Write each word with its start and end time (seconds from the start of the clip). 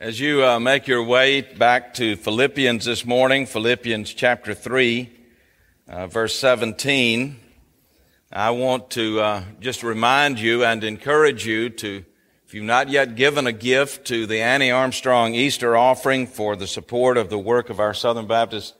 As 0.00 0.20
you 0.20 0.44
uh, 0.44 0.60
make 0.60 0.86
your 0.86 1.02
way 1.02 1.40
back 1.40 1.94
to 1.94 2.14
Philippians 2.14 2.84
this 2.84 3.04
morning, 3.04 3.46
Philippians 3.46 4.14
chapter 4.14 4.54
3, 4.54 5.10
uh, 5.88 6.06
verse 6.06 6.38
17, 6.38 7.36
I 8.30 8.50
want 8.50 8.90
to 8.90 9.18
uh, 9.18 9.42
just 9.58 9.82
remind 9.82 10.38
you 10.38 10.64
and 10.64 10.84
encourage 10.84 11.44
you 11.44 11.68
to, 11.70 12.04
if 12.46 12.54
you've 12.54 12.62
not 12.62 12.88
yet 12.88 13.16
given 13.16 13.48
a 13.48 13.52
gift 13.52 14.06
to 14.06 14.24
the 14.26 14.40
Annie 14.40 14.70
Armstrong 14.70 15.34
Easter 15.34 15.76
offering 15.76 16.28
for 16.28 16.54
the 16.54 16.68
support 16.68 17.16
of 17.16 17.28
the 17.28 17.36
work 17.36 17.68
of 17.68 17.80
our 17.80 17.92
Southern 17.92 18.28
Baptist 18.28 18.76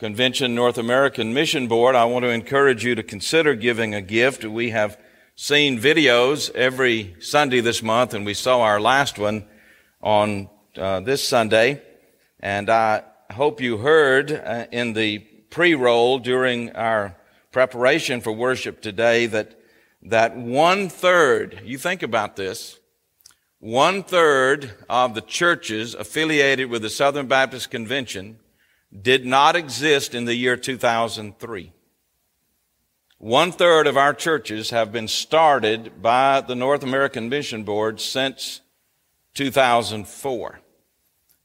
Convention 0.00 0.56
North 0.56 0.78
American 0.78 1.32
Mission 1.32 1.68
Board, 1.68 1.94
I 1.94 2.06
want 2.06 2.24
to 2.24 2.30
encourage 2.30 2.84
you 2.84 2.96
to 2.96 3.04
consider 3.04 3.54
giving 3.54 3.94
a 3.94 4.02
gift. 4.02 4.44
We 4.44 4.70
have 4.70 4.98
seen 5.36 5.78
videos 5.78 6.52
every 6.56 7.14
Sunday 7.20 7.60
this 7.60 7.84
month, 7.84 8.14
and 8.14 8.26
we 8.26 8.34
saw 8.34 8.62
our 8.62 8.80
last 8.80 9.16
one 9.16 9.44
on 10.00 10.48
uh, 10.76 11.00
this 11.00 11.26
Sunday, 11.26 11.82
and 12.40 12.70
I 12.70 13.04
hope 13.32 13.60
you 13.60 13.78
heard 13.78 14.32
uh, 14.32 14.66
in 14.72 14.92
the 14.92 15.18
pre-roll 15.50 16.18
during 16.18 16.70
our 16.72 17.16
preparation 17.52 18.20
for 18.20 18.32
worship 18.32 18.80
today 18.80 19.26
that 19.26 19.56
that 20.02 20.36
one 20.36 20.88
third, 20.88 21.60
you 21.64 21.76
think 21.76 22.02
about 22.02 22.36
this, 22.36 22.78
one 23.58 24.02
third 24.02 24.72
of 24.88 25.14
the 25.14 25.20
churches 25.20 25.94
affiliated 25.94 26.70
with 26.70 26.80
the 26.80 26.88
Southern 26.88 27.26
Baptist 27.26 27.70
Convention 27.70 28.38
did 29.02 29.26
not 29.26 29.56
exist 29.56 30.14
in 30.14 30.24
the 30.24 30.34
year 30.34 30.56
2003. 30.56 31.72
One 33.18 33.52
third 33.52 33.86
of 33.86 33.98
our 33.98 34.14
churches 34.14 34.70
have 34.70 34.90
been 34.90 35.08
started 35.08 36.00
by 36.00 36.40
the 36.40 36.54
North 36.54 36.82
American 36.82 37.28
Mission 37.28 37.64
Board 37.64 38.00
since 38.00 38.62
2004. 39.40 40.60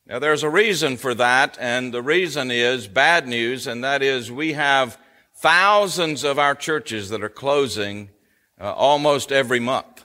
Now 0.05 0.19
there's 0.19 0.43
a 0.43 0.49
reason 0.49 0.97
for 0.97 1.13
that, 1.13 1.57
and 1.61 1.93
the 1.93 2.01
reason 2.01 2.51
is 2.51 2.89
bad 2.89 3.25
news, 3.25 3.67
and 3.67 3.85
that 3.85 4.03
is 4.03 4.29
we 4.29 4.51
have 4.51 4.97
thousands 5.35 6.25
of 6.25 6.37
our 6.37 6.55
churches 6.55 7.07
that 7.07 7.23
are 7.23 7.29
closing 7.29 8.09
uh, 8.59 8.73
almost 8.73 9.31
every 9.31 9.61
month. 9.61 10.03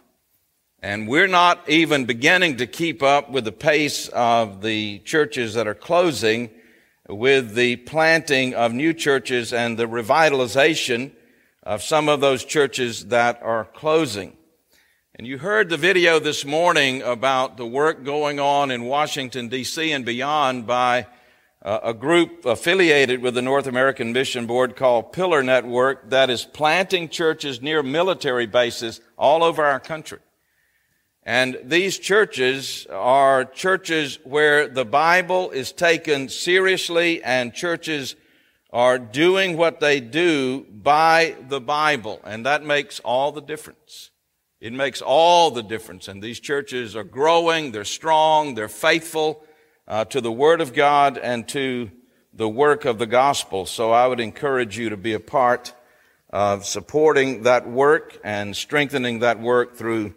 And 0.78 1.08
we're 1.08 1.26
not 1.26 1.68
even 1.68 2.04
beginning 2.04 2.58
to 2.58 2.68
keep 2.68 3.02
up 3.02 3.28
with 3.28 3.44
the 3.44 3.50
pace 3.50 4.06
of 4.06 4.62
the 4.62 5.00
churches 5.00 5.54
that 5.54 5.66
are 5.66 5.74
closing 5.74 6.50
with 7.08 7.56
the 7.56 7.74
planting 7.74 8.54
of 8.54 8.72
new 8.72 8.94
churches 8.94 9.52
and 9.52 9.76
the 9.76 9.88
revitalization 9.88 11.10
of 11.64 11.82
some 11.82 12.08
of 12.08 12.20
those 12.20 12.44
churches 12.44 13.06
that 13.06 13.42
are 13.42 13.64
closing. 13.64 14.36
And 15.16 15.26
you 15.26 15.38
heard 15.38 15.68
the 15.68 15.76
video 15.76 16.20
this 16.20 16.44
morning 16.44 17.02
about 17.02 17.56
the 17.56 17.66
work 17.66 18.04
going 18.04 18.38
on 18.38 18.70
in 18.70 18.84
Washington, 18.84 19.48
D.C. 19.48 19.90
and 19.90 20.04
beyond 20.04 20.68
by 20.68 21.08
uh, 21.62 21.80
a 21.82 21.92
group 21.92 22.46
affiliated 22.46 23.20
with 23.20 23.34
the 23.34 23.42
North 23.42 23.66
American 23.66 24.12
Mission 24.12 24.46
Board 24.46 24.76
called 24.76 25.12
Pillar 25.12 25.42
Network 25.42 26.10
that 26.10 26.30
is 26.30 26.44
planting 26.44 27.08
churches 27.08 27.60
near 27.60 27.82
military 27.82 28.46
bases 28.46 29.00
all 29.18 29.42
over 29.42 29.64
our 29.64 29.80
country. 29.80 30.20
And 31.24 31.58
these 31.64 31.98
churches 31.98 32.86
are 32.88 33.44
churches 33.44 34.20
where 34.22 34.68
the 34.68 34.84
Bible 34.84 35.50
is 35.50 35.72
taken 35.72 36.28
seriously 36.28 37.20
and 37.24 37.52
churches 37.52 38.14
are 38.72 38.98
doing 38.98 39.56
what 39.56 39.80
they 39.80 39.98
do 39.98 40.60
by 40.70 41.34
the 41.48 41.60
Bible. 41.60 42.20
And 42.22 42.46
that 42.46 42.64
makes 42.64 43.00
all 43.00 43.32
the 43.32 43.42
difference. 43.42 44.09
It 44.60 44.74
makes 44.74 45.00
all 45.00 45.50
the 45.50 45.62
difference. 45.62 46.06
And 46.06 46.22
these 46.22 46.38
churches 46.38 46.94
are 46.94 47.04
growing, 47.04 47.72
they're 47.72 47.84
strong, 47.84 48.54
they're 48.54 48.68
faithful 48.68 49.42
uh, 49.88 50.04
to 50.06 50.20
the 50.20 50.30
Word 50.30 50.60
of 50.60 50.74
God 50.74 51.16
and 51.16 51.48
to 51.48 51.90
the 52.34 52.48
work 52.48 52.84
of 52.84 52.98
the 52.98 53.06
gospel. 53.06 53.64
So 53.64 53.90
I 53.90 54.06
would 54.06 54.20
encourage 54.20 54.76
you 54.76 54.90
to 54.90 54.96
be 54.96 55.14
a 55.14 55.20
part 55.20 55.72
of 56.28 56.66
supporting 56.66 57.44
that 57.44 57.68
work 57.68 58.18
and 58.22 58.54
strengthening 58.54 59.20
that 59.20 59.40
work 59.40 59.76
through 59.76 60.14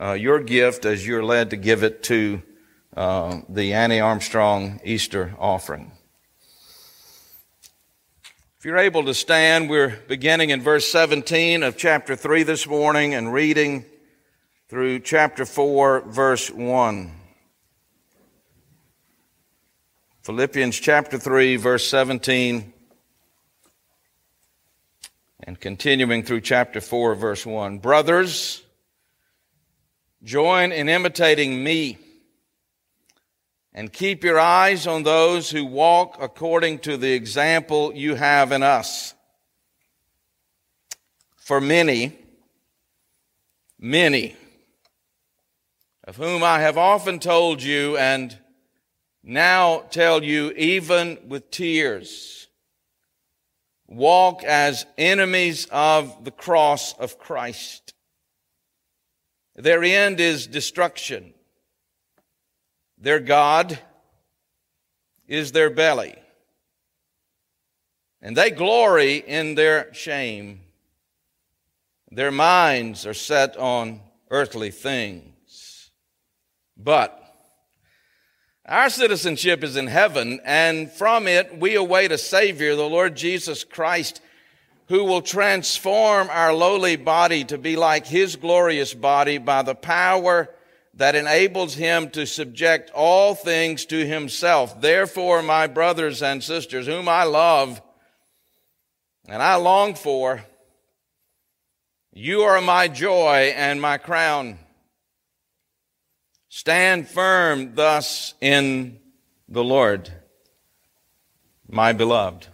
uh, 0.00 0.12
your 0.12 0.40
gift 0.40 0.84
as 0.84 1.06
you're 1.06 1.24
led 1.24 1.50
to 1.50 1.56
give 1.56 1.82
it 1.82 2.02
to 2.04 2.42
uh, 2.96 3.40
the 3.48 3.72
Annie 3.72 4.00
Armstrong 4.00 4.80
Easter 4.84 5.34
offering. 5.38 5.92
You're 8.68 8.76
able 8.76 9.04
to 9.04 9.14
stand, 9.14 9.70
we're 9.70 9.98
beginning 10.08 10.50
in 10.50 10.60
verse 10.60 10.86
17 10.92 11.62
of 11.62 11.78
chapter 11.78 12.14
3 12.14 12.42
this 12.42 12.66
morning 12.66 13.14
and 13.14 13.32
reading 13.32 13.86
through 14.68 15.00
chapter 15.00 15.46
4, 15.46 16.02
verse 16.02 16.50
1. 16.50 17.10
Philippians 20.20 20.78
chapter 20.78 21.16
3, 21.16 21.56
verse 21.56 21.88
17, 21.88 22.70
and 25.44 25.58
continuing 25.58 26.22
through 26.22 26.42
chapter 26.42 26.82
4, 26.82 27.14
verse 27.14 27.46
1. 27.46 27.78
Brothers, 27.78 28.62
join 30.22 30.72
in 30.72 30.90
imitating 30.90 31.64
me 31.64 31.96
and 33.72 33.92
keep 33.92 34.24
your 34.24 34.38
eyes 34.38 34.86
on 34.86 35.02
those 35.02 35.50
who 35.50 35.64
walk 35.64 36.16
according 36.20 36.80
to 36.80 36.96
the 36.96 37.12
example 37.12 37.94
you 37.94 38.14
have 38.14 38.52
in 38.52 38.62
us. 38.62 39.14
For 41.36 41.60
many, 41.60 42.18
many, 43.78 44.36
of 46.04 46.16
whom 46.16 46.42
I 46.42 46.60
have 46.60 46.78
often 46.78 47.18
told 47.18 47.62
you 47.62 47.96
and 47.96 48.36
now 49.22 49.80
tell 49.90 50.24
you 50.24 50.52
even 50.52 51.18
with 51.28 51.50
tears, 51.50 52.48
walk 53.86 54.42
as 54.44 54.86
enemies 54.96 55.66
of 55.70 56.24
the 56.24 56.30
cross 56.30 56.94
of 56.94 57.18
Christ. 57.18 57.92
Their 59.54 59.82
end 59.84 60.20
is 60.20 60.46
destruction 60.46 61.34
their 63.00 63.20
God 63.20 63.78
is 65.26 65.52
their 65.52 65.70
belly. 65.70 66.16
And 68.20 68.36
they 68.36 68.50
glory 68.50 69.16
in 69.16 69.54
their 69.54 69.92
shame. 69.94 70.60
Their 72.10 72.32
minds 72.32 73.06
are 73.06 73.14
set 73.14 73.56
on 73.56 74.00
earthly 74.30 74.70
things. 74.70 75.90
But 76.76 77.14
our 78.64 78.90
citizenship 78.90 79.64
is 79.64 79.76
in 79.76 79.86
heaven, 79.86 80.40
and 80.44 80.90
from 80.90 81.26
it 81.26 81.58
we 81.58 81.74
await 81.74 82.12
a 82.12 82.18
Savior, 82.18 82.74
the 82.74 82.88
Lord 82.88 83.16
Jesus 83.16 83.64
Christ, 83.64 84.20
who 84.88 85.04
will 85.04 85.22
transform 85.22 86.28
our 86.30 86.52
lowly 86.52 86.96
body 86.96 87.44
to 87.44 87.58
be 87.58 87.76
like 87.76 88.06
His 88.06 88.36
glorious 88.36 88.94
body 88.94 89.38
by 89.38 89.62
the 89.62 89.74
power 89.74 90.50
that 90.98 91.14
enables 91.14 91.74
him 91.74 92.10
to 92.10 92.26
subject 92.26 92.90
all 92.90 93.34
things 93.34 93.86
to 93.86 94.04
himself. 94.04 94.80
Therefore, 94.80 95.42
my 95.42 95.68
brothers 95.68 96.22
and 96.22 96.42
sisters, 96.42 96.86
whom 96.86 97.08
I 97.08 97.22
love 97.22 97.80
and 99.28 99.40
I 99.40 99.54
long 99.54 99.94
for, 99.94 100.44
you 102.12 102.42
are 102.42 102.60
my 102.60 102.88
joy 102.88 103.52
and 103.56 103.80
my 103.80 103.96
crown. 103.96 104.58
Stand 106.48 107.06
firm 107.06 107.76
thus 107.76 108.34
in 108.40 108.98
the 109.48 109.62
Lord, 109.62 110.10
my 111.68 111.92
beloved. 111.92 112.48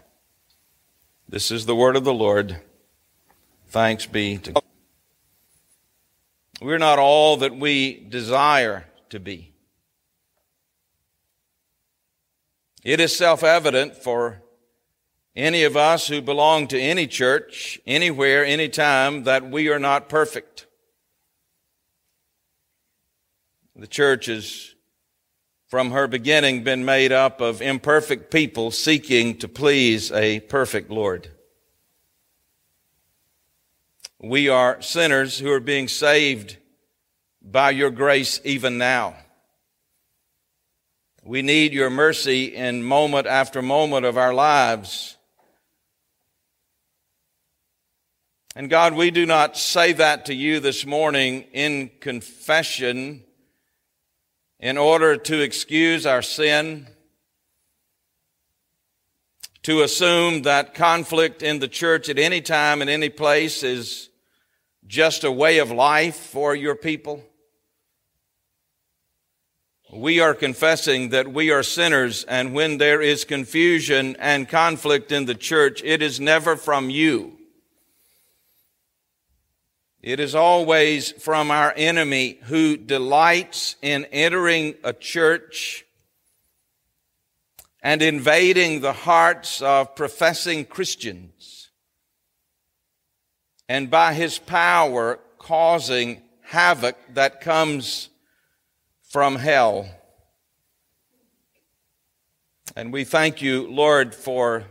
This 1.26 1.50
is 1.50 1.64
the 1.64 1.74
word 1.74 1.96
of 1.96 2.04
the 2.04 2.12
Lord. 2.12 2.60
Thanks 3.68 4.04
be 4.04 4.36
to 4.36 4.52
God. 4.52 4.63
We're 6.60 6.78
not 6.78 6.98
all 6.98 7.38
that 7.38 7.56
we 7.56 8.06
desire 8.08 8.86
to 9.10 9.20
be. 9.20 9.52
It 12.82 13.00
is 13.00 13.16
self 13.16 13.42
evident 13.42 13.96
for 13.96 14.42
any 15.34 15.64
of 15.64 15.76
us 15.76 16.06
who 16.06 16.22
belong 16.22 16.68
to 16.68 16.80
any 16.80 17.06
church, 17.06 17.80
anywhere, 17.86 18.44
anytime, 18.44 19.24
that 19.24 19.50
we 19.50 19.68
are 19.68 19.78
not 19.78 20.08
perfect. 20.08 20.66
The 23.74 23.88
church 23.88 24.26
has, 24.26 24.74
from 25.66 25.90
her 25.90 26.06
beginning, 26.06 26.62
been 26.62 26.84
made 26.84 27.10
up 27.10 27.40
of 27.40 27.60
imperfect 27.60 28.30
people 28.30 28.70
seeking 28.70 29.36
to 29.38 29.48
please 29.48 30.12
a 30.12 30.40
perfect 30.40 30.90
Lord. 30.90 31.33
We 34.24 34.48
are 34.48 34.80
sinners 34.80 35.38
who 35.38 35.52
are 35.52 35.60
being 35.60 35.86
saved 35.86 36.56
by 37.42 37.72
your 37.72 37.90
grace 37.90 38.40
even 38.42 38.78
now. 38.78 39.16
We 41.22 41.42
need 41.42 41.74
your 41.74 41.90
mercy 41.90 42.46
in 42.54 42.84
moment 42.84 43.26
after 43.26 43.60
moment 43.60 44.06
of 44.06 44.16
our 44.16 44.32
lives. 44.32 45.18
And 48.56 48.70
God, 48.70 48.94
we 48.94 49.10
do 49.10 49.26
not 49.26 49.58
say 49.58 49.92
that 49.92 50.24
to 50.24 50.34
you 50.34 50.58
this 50.58 50.86
morning 50.86 51.42
in 51.52 51.90
confession 52.00 53.24
in 54.58 54.78
order 54.78 55.18
to 55.18 55.42
excuse 55.42 56.06
our 56.06 56.22
sin, 56.22 56.86
to 59.64 59.82
assume 59.82 60.42
that 60.42 60.72
conflict 60.72 61.42
in 61.42 61.58
the 61.58 61.68
church 61.68 62.08
at 62.08 62.18
any 62.18 62.40
time 62.40 62.80
and 62.80 62.88
any 62.88 63.10
place 63.10 63.62
is 63.62 64.08
just 64.94 65.24
a 65.24 65.32
way 65.32 65.58
of 65.58 65.72
life 65.72 66.14
for 66.14 66.54
your 66.54 66.76
people. 66.76 67.20
We 69.92 70.20
are 70.20 70.34
confessing 70.34 71.08
that 71.08 71.26
we 71.26 71.50
are 71.50 71.64
sinners, 71.64 72.22
and 72.22 72.54
when 72.54 72.78
there 72.78 73.02
is 73.02 73.24
confusion 73.24 74.14
and 74.20 74.48
conflict 74.48 75.10
in 75.10 75.24
the 75.24 75.34
church, 75.34 75.82
it 75.82 76.00
is 76.00 76.20
never 76.20 76.54
from 76.54 76.90
you. 76.90 77.36
It 80.00 80.20
is 80.20 80.36
always 80.36 81.10
from 81.10 81.50
our 81.50 81.74
enemy 81.76 82.38
who 82.44 82.76
delights 82.76 83.74
in 83.82 84.04
entering 84.12 84.76
a 84.84 84.92
church 84.92 85.84
and 87.82 88.00
invading 88.00 88.80
the 88.80 88.92
hearts 88.92 89.60
of 89.60 89.96
professing 89.96 90.64
Christians, 90.64 91.33
and 93.68 93.90
by 93.90 94.14
his 94.14 94.38
power 94.38 95.18
causing 95.38 96.22
havoc 96.42 96.96
that 97.14 97.40
comes 97.40 98.10
from 99.08 99.36
hell. 99.36 99.88
And 102.76 102.92
we 102.92 103.04
thank 103.04 103.40
you, 103.40 103.70
Lord, 103.70 104.14
for 104.14 104.64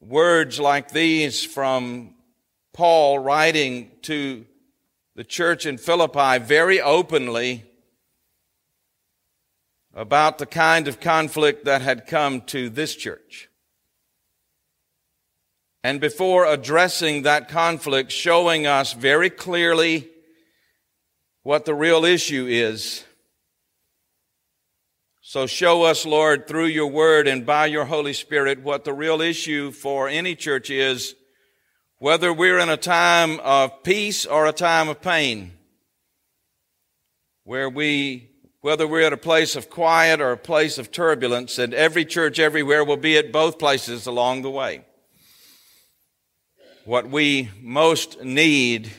words 0.00 0.60
like 0.60 0.90
these 0.90 1.44
from 1.44 2.14
Paul 2.72 3.18
writing 3.18 3.90
to 4.02 4.46
the 5.14 5.24
church 5.24 5.66
in 5.66 5.78
Philippi 5.78 6.38
very 6.38 6.80
openly 6.80 7.64
about 9.94 10.38
the 10.38 10.46
kind 10.46 10.88
of 10.88 11.00
conflict 11.00 11.66
that 11.66 11.82
had 11.82 12.06
come 12.06 12.40
to 12.42 12.70
this 12.70 12.94
church. 12.94 13.48
And 15.84 16.00
before 16.00 16.46
addressing 16.46 17.22
that 17.22 17.48
conflict, 17.48 18.12
showing 18.12 18.66
us 18.66 18.92
very 18.92 19.30
clearly 19.30 20.08
what 21.42 21.64
the 21.64 21.74
real 21.74 22.04
issue 22.04 22.46
is. 22.48 23.04
So 25.22 25.46
show 25.46 25.82
us, 25.82 26.06
Lord, 26.06 26.46
through 26.46 26.66
your 26.66 26.88
word 26.88 27.26
and 27.26 27.44
by 27.44 27.66
your 27.66 27.84
Holy 27.84 28.12
Spirit, 28.12 28.62
what 28.62 28.84
the 28.84 28.92
real 28.92 29.20
issue 29.20 29.70
for 29.70 30.08
any 30.08 30.34
church 30.36 30.70
is 30.70 31.16
whether 31.98 32.32
we're 32.32 32.58
in 32.58 32.68
a 32.68 32.76
time 32.76 33.38
of 33.40 33.84
peace 33.84 34.26
or 34.26 34.46
a 34.46 34.52
time 34.52 34.88
of 34.88 35.00
pain, 35.00 35.52
where 37.44 37.70
we, 37.70 38.28
whether 38.60 38.88
we're 38.88 39.06
at 39.06 39.12
a 39.12 39.16
place 39.16 39.54
of 39.54 39.70
quiet 39.70 40.20
or 40.20 40.32
a 40.32 40.36
place 40.36 40.78
of 40.78 40.90
turbulence, 40.90 41.58
and 41.58 41.72
every 41.72 42.04
church 42.04 42.40
everywhere 42.40 42.84
will 42.84 42.96
be 42.96 43.16
at 43.16 43.30
both 43.30 43.56
places 43.56 44.06
along 44.06 44.42
the 44.42 44.50
way. 44.50 44.84
What 46.84 47.08
we 47.08 47.50
most 47.60 48.22
need 48.24 48.90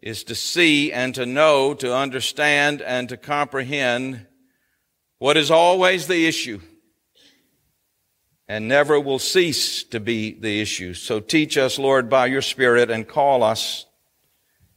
is 0.00 0.24
to 0.24 0.34
see 0.34 0.92
and 0.92 1.14
to 1.14 1.24
know, 1.24 1.74
to 1.74 1.94
understand 1.94 2.82
and 2.82 3.08
to 3.10 3.16
comprehend 3.16 4.26
what 5.18 5.36
is 5.36 5.50
always 5.50 6.08
the 6.08 6.26
issue 6.26 6.60
and 8.48 8.66
never 8.66 8.98
will 8.98 9.18
cease 9.18 9.84
to 9.84 10.00
be 10.00 10.32
the 10.32 10.60
issue. 10.60 10.94
So 10.94 11.20
teach 11.20 11.58
us, 11.58 11.78
Lord, 11.78 12.08
by 12.08 12.26
your 12.26 12.42
Spirit 12.42 12.90
and 12.90 13.06
call 13.06 13.42
us 13.42 13.86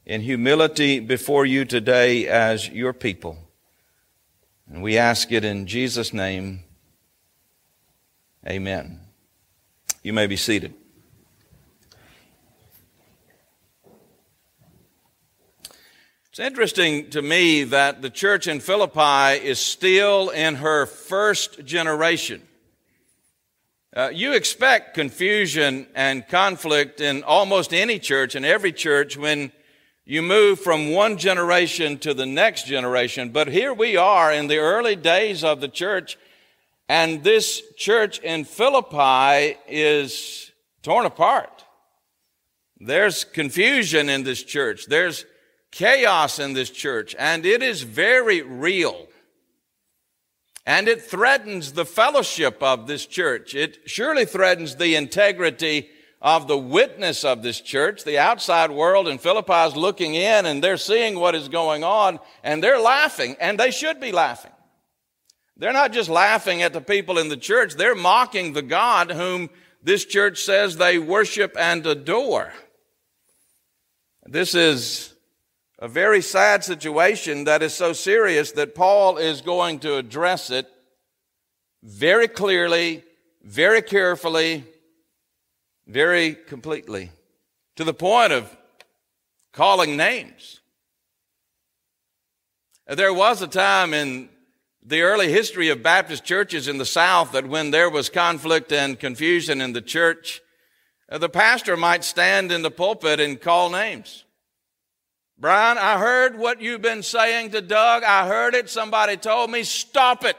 in 0.04 0.20
humility 0.20 1.00
before 1.00 1.46
you 1.46 1.64
today 1.64 2.28
as 2.28 2.68
your 2.68 2.92
people. 2.92 3.38
And 4.68 4.82
we 4.82 4.98
ask 4.98 5.32
it 5.32 5.44
in 5.44 5.66
Jesus' 5.66 6.12
name. 6.12 6.64
Amen. 8.46 9.00
You 10.02 10.12
may 10.12 10.26
be 10.26 10.36
seated. 10.36 10.74
It's 16.32 16.38
interesting 16.38 17.10
to 17.10 17.20
me 17.20 17.64
that 17.64 18.00
the 18.00 18.08
church 18.08 18.46
in 18.46 18.60
Philippi 18.60 19.46
is 19.46 19.58
still 19.58 20.30
in 20.30 20.54
her 20.54 20.86
first 20.86 21.62
generation. 21.66 22.40
Uh, 23.94 24.08
you 24.14 24.32
expect 24.32 24.94
confusion 24.94 25.86
and 25.94 26.26
conflict 26.26 27.02
in 27.02 27.22
almost 27.22 27.74
any 27.74 27.98
church, 27.98 28.34
in 28.34 28.46
every 28.46 28.72
church, 28.72 29.18
when 29.18 29.52
you 30.06 30.22
move 30.22 30.58
from 30.58 30.92
one 30.92 31.18
generation 31.18 31.98
to 31.98 32.14
the 32.14 32.24
next 32.24 32.66
generation. 32.66 33.28
But 33.28 33.48
here 33.48 33.74
we 33.74 33.98
are 33.98 34.32
in 34.32 34.46
the 34.46 34.56
early 34.56 34.96
days 34.96 35.44
of 35.44 35.60
the 35.60 35.68
church, 35.68 36.16
and 36.88 37.22
this 37.22 37.60
church 37.76 38.20
in 38.20 38.44
Philippi 38.44 39.58
is 39.68 40.50
torn 40.82 41.04
apart. 41.04 41.66
There's 42.80 43.22
confusion 43.22 44.08
in 44.08 44.22
this 44.22 44.42
church. 44.42 44.86
There's 44.86 45.26
chaos 45.72 46.38
in 46.38 46.52
this 46.52 46.70
church, 46.70 47.16
and 47.18 47.44
it 47.44 47.62
is 47.62 47.82
very 47.82 48.42
real. 48.42 49.08
And 50.64 50.86
it 50.86 51.02
threatens 51.02 51.72
the 51.72 51.84
fellowship 51.84 52.62
of 52.62 52.86
this 52.86 53.04
church. 53.04 53.56
It 53.56 53.78
surely 53.86 54.24
threatens 54.24 54.76
the 54.76 54.94
integrity 54.94 55.88
of 56.20 56.46
the 56.46 56.56
witness 56.56 57.24
of 57.24 57.42
this 57.42 57.60
church. 57.60 58.04
The 58.04 58.18
outside 58.18 58.70
world 58.70 59.08
in 59.08 59.18
Philippi 59.18 59.52
is 59.52 59.74
looking 59.74 60.14
in 60.14 60.46
and 60.46 60.62
they're 60.62 60.76
seeing 60.76 61.18
what 61.18 61.34
is 61.34 61.48
going 61.48 61.82
on 61.82 62.20
and 62.44 62.62
they're 62.62 62.78
laughing 62.78 63.34
and 63.40 63.58
they 63.58 63.72
should 63.72 63.98
be 63.98 64.12
laughing. 64.12 64.52
They're 65.56 65.72
not 65.72 65.92
just 65.92 66.08
laughing 66.08 66.62
at 66.62 66.72
the 66.72 66.80
people 66.80 67.18
in 67.18 67.28
the 67.28 67.36
church. 67.36 67.74
They're 67.74 67.96
mocking 67.96 68.52
the 68.52 68.62
God 68.62 69.10
whom 69.10 69.50
this 69.82 70.04
church 70.04 70.44
says 70.44 70.76
they 70.76 71.00
worship 71.00 71.56
and 71.58 71.84
adore. 71.84 72.52
This 74.24 74.54
is 74.54 75.11
a 75.82 75.88
very 75.88 76.22
sad 76.22 76.62
situation 76.62 77.42
that 77.42 77.60
is 77.60 77.74
so 77.74 77.92
serious 77.92 78.52
that 78.52 78.72
Paul 78.72 79.16
is 79.18 79.40
going 79.40 79.80
to 79.80 79.96
address 79.96 80.48
it 80.48 80.68
very 81.82 82.28
clearly, 82.28 83.02
very 83.42 83.82
carefully, 83.82 84.64
very 85.88 86.36
completely, 86.36 87.10
to 87.74 87.82
the 87.82 87.92
point 87.92 88.32
of 88.32 88.56
calling 89.52 89.96
names. 89.96 90.60
There 92.86 93.12
was 93.12 93.42
a 93.42 93.48
time 93.48 93.92
in 93.92 94.28
the 94.84 95.00
early 95.00 95.32
history 95.32 95.68
of 95.68 95.82
Baptist 95.82 96.22
churches 96.22 96.68
in 96.68 96.78
the 96.78 96.86
South 96.86 97.32
that 97.32 97.48
when 97.48 97.72
there 97.72 97.90
was 97.90 98.08
conflict 98.08 98.70
and 98.70 99.00
confusion 99.00 99.60
in 99.60 99.72
the 99.72 99.82
church, 99.82 100.42
uh, 101.08 101.18
the 101.18 101.28
pastor 101.28 101.76
might 101.76 102.04
stand 102.04 102.52
in 102.52 102.62
the 102.62 102.70
pulpit 102.70 103.18
and 103.18 103.40
call 103.40 103.68
names. 103.68 104.24
Brian, 105.42 105.76
I 105.76 105.98
heard 105.98 106.38
what 106.38 106.62
you've 106.62 106.82
been 106.82 107.02
saying 107.02 107.50
to 107.50 107.60
Doug. 107.60 108.04
I 108.04 108.28
heard 108.28 108.54
it. 108.54 108.70
Somebody 108.70 109.16
told 109.16 109.50
me, 109.50 109.64
stop 109.64 110.24
it. 110.24 110.36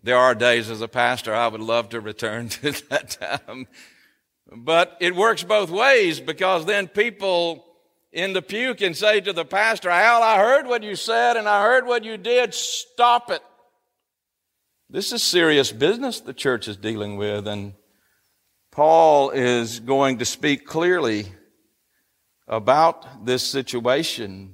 There 0.00 0.16
are 0.16 0.36
days 0.36 0.70
as 0.70 0.82
a 0.82 0.86
pastor 0.86 1.34
I 1.34 1.48
would 1.48 1.60
love 1.60 1.88
to 1.88 2.00
return 2.00 2.48
to 2.60 2.70
that 2.90 3.10
time. 3.10 3.66
But 4.56 4.96
it 5.00 5.16
works 5.16 5.42
both 5.42 5.68
ways 5.68 6.20
because 6.20 6.64
then 6.64 6.86
people 6.86 7.64
in 8.12 8.34
the 8.34 8.42
pew 8.42 8.76
can 8.76 8.94
say 8.94 9.20
to 9.22 9.32
the 9.32 9.44
pastor, 9.44 9.90
Al, 9.90 10.22
I 10.22 10.38
heard 10.38 10.68
what 10.68 10.84
you 10.84 10.94
said 10.94 11.36
and 11.36 11.48
I 11.48 11.64
heard 11.64 11.88
what 11.88 12.04
you 12.04 12.16
did. 12.16 12.54
Stop 12.54 13.32
it. 13.32 13.42
This 14.88 15.10
is 15.10 15.24
serious 15.24 15.72
business 15.72 16.20
the 16.20 16.34
church 16.34 16.68
is 16.68 16.76
dealing 16.76 17.16
with, 17.16 17.48
and 17.48 17.74
Paul 18.70 19.30
is 19.30 19.80
going 19.80 20.18
to 20.18 20.24
speak 20.24 20.66
clearly 20.66 21.32
about 22.46 23.24
this 23.24 23.42
situation. 23.42 24.52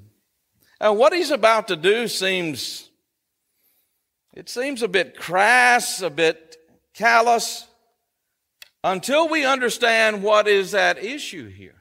And 0.80 0.97
what 0.97 1.12
he's 1.12 1.30
about 1.30 1.68
to 1.68 1.76
do 1.76 2.09
seems, 2.09 2.88
it 4.35 4.49
seems 4.49 4.82
a 4.82 4.88
bit 4.88 5.16
crass, 5.16 6.00
a 6.00 6.11
bit 6.11 6.56
callous, 6.94 7.66
until 8.82 9.28
we 9.28 9.44
understand 9.44 10.23
what 10.23 10.49
is 10.49 10.75
at 10.75 11.02
issue 11.02 11.49
here. 11.49 11.75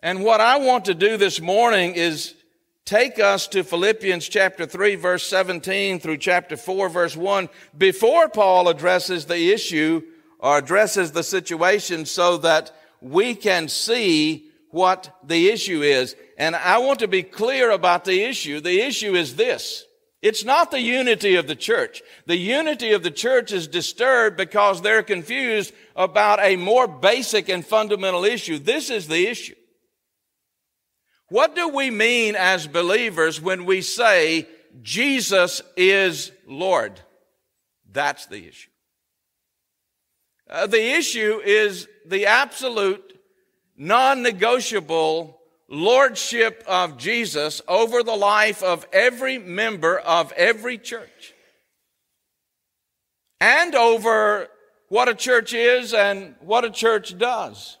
And 0.00 0.22
what 0.22 0.40
I 0.40 0.58
want 0.58 0.84
to 0.84 0.94
do 0.94 1.16
this 1.16 1.40
morning 1.40 1.94
is 1.94 2.34
take 2.84 3.18
us 3.18 3.48
to 3.48 3.64
Philippians 3.64 4.28
chapter 4.28 4.64
3 4.64 4.94
verse 4.94 5.24
17 5.26 5.98
through 5.98 6.18
chapter 6.18 6.56
4 6.56 6.88
verse 6.88 7.16
1 7.16 7.48
before 7.76 8.28
Paul 8.28 8.68
addresses 8.68 9.24
the 9.24 9.50
issue 9.50 10.02
or 10.38 10.58
addresses 10.58 11.10
the 11.10 11.24
situation 11.24 12.06
so 12.06 12.38
that 12.38 12.77
we 13.00 13.34
can 13.34 13.68
see 13.68 14.48
what 14.70 15.14
the 15.24 15.48
issue 15.48 15.82
is. 15.82 16.14
And 16.36 16.54
I 16.54 16.78
want 16.78 17.00
to 17.00 17.08
be 17.08 17.22
clear 17.22 17.70
about 17.70 18.04
the 18.04 18.22
issue. 18.22 18.60
The 18.60 18.80
issue 18.80 19.14
is 19.14 19.36
this. 19.36 19.84
It's 20.20 20.44
not 20.44 20.70
the 20.70 20.80
unity 20.80 21.36
of 21.36 21.46
the 21.46 21.54
church. 21.54 22.02
The 22.26 22.36
unity 22.36 22.92
of 22.92 23.04
the 23.04 23.10
church 23.10 23.52
is 23.52 23.68
disturbed 23.68 24.36
because 24.36 24.82
they're 24.82 25.04
confused 25.04 25.72
about 25.94 26.40
a 26.40 26.56
more 26.56 26.88
basic 26.88 27.48
and 27.48 27.64
fundamental 27.64 28.24
issue. 28.24 28.58
This 28.58 28.90
is 28.90 29.06
the 29.06 29.28
issue. 29.28 29.54
What 31.28 31.54
do 31.54 31.68
we 31.68 31.90
mean 31.90 32.34
as 32.34 32.66
believers 32.66 33.40
when 33.40 33.64
we 33.64 33.80
say 33.80 34.48
Jesus 34.82 35.62
is 35.76 36.32
Lord? 36.46 37.00
That's 37.90 38.26
the 38.26 38.48
issue. 38.48 38.70
Uh, 40.48 40.66
the 40.66 40.94
issue 40.96 41.40
is 41.44 41.88
the 42.06 42.26
absolute, 42.26 43.18
non 43.76 44.22
negotiable 44.22 45.38
lordship 45.68 46.64
of 46.66 46.96
Jesus 46.96 47.60
over 47.68 48.02
the 48.02 48.16
life 48.16 48.62
of 48.62 48.86
every 48.92 49.36
member 49.38 49.98
of 49.98 50.32
every 50.32 50.78
church 50.78 51.34
and 53.40 53.74
over 53.74 54.48
what 54.88 55.08
a 55.08 55.14
church 55.14 55.52
is 55.52 55.92
and 55.92 56.34
what 56.40 56.64
a 56.64 56.70
church 56.70 57.18
does. 57.18 57.76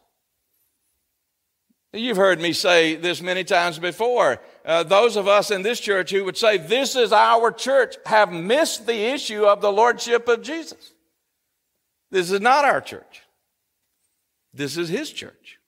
You've 1.94 2.18
heard 2.18 2.38
me 2.38 2.52
say 2.52 2.96
this 2.96 3.22
many 3.22 3.44
times 3.44 3.78
before. 3.78 4.42
Uh, 4.62 4.82
those 4.82 5.16
of 5.16 5.26
us 5.26 5.50
in 5.50 5.62
this 5.62 5.80
church 5.80 6.10
who 6.10 6.22
would 6.24 6.36
say, 6.36 6.58
This 6.58 6.94
is 6.94 7.12
our 7.12 7.50
church, 7.50 7.96
have 8.04 8.30
missed 8.30 8.86
the 8.86 9.06
issue 9.14 9.46
of 9.46 9.62
the 9.62 9.72
Lordship 9.72 10.28
of 10.28 10.42
Jesus. 10.42 10.92
This 12.10 12.30
is 12.30 12.40
not 12.40 12.64
our 12.64 12.80
church. 12.80 13.22
This 14.54 14.76
is 14.76 14.88
His 14.88 15.10
church. 15.10 15.58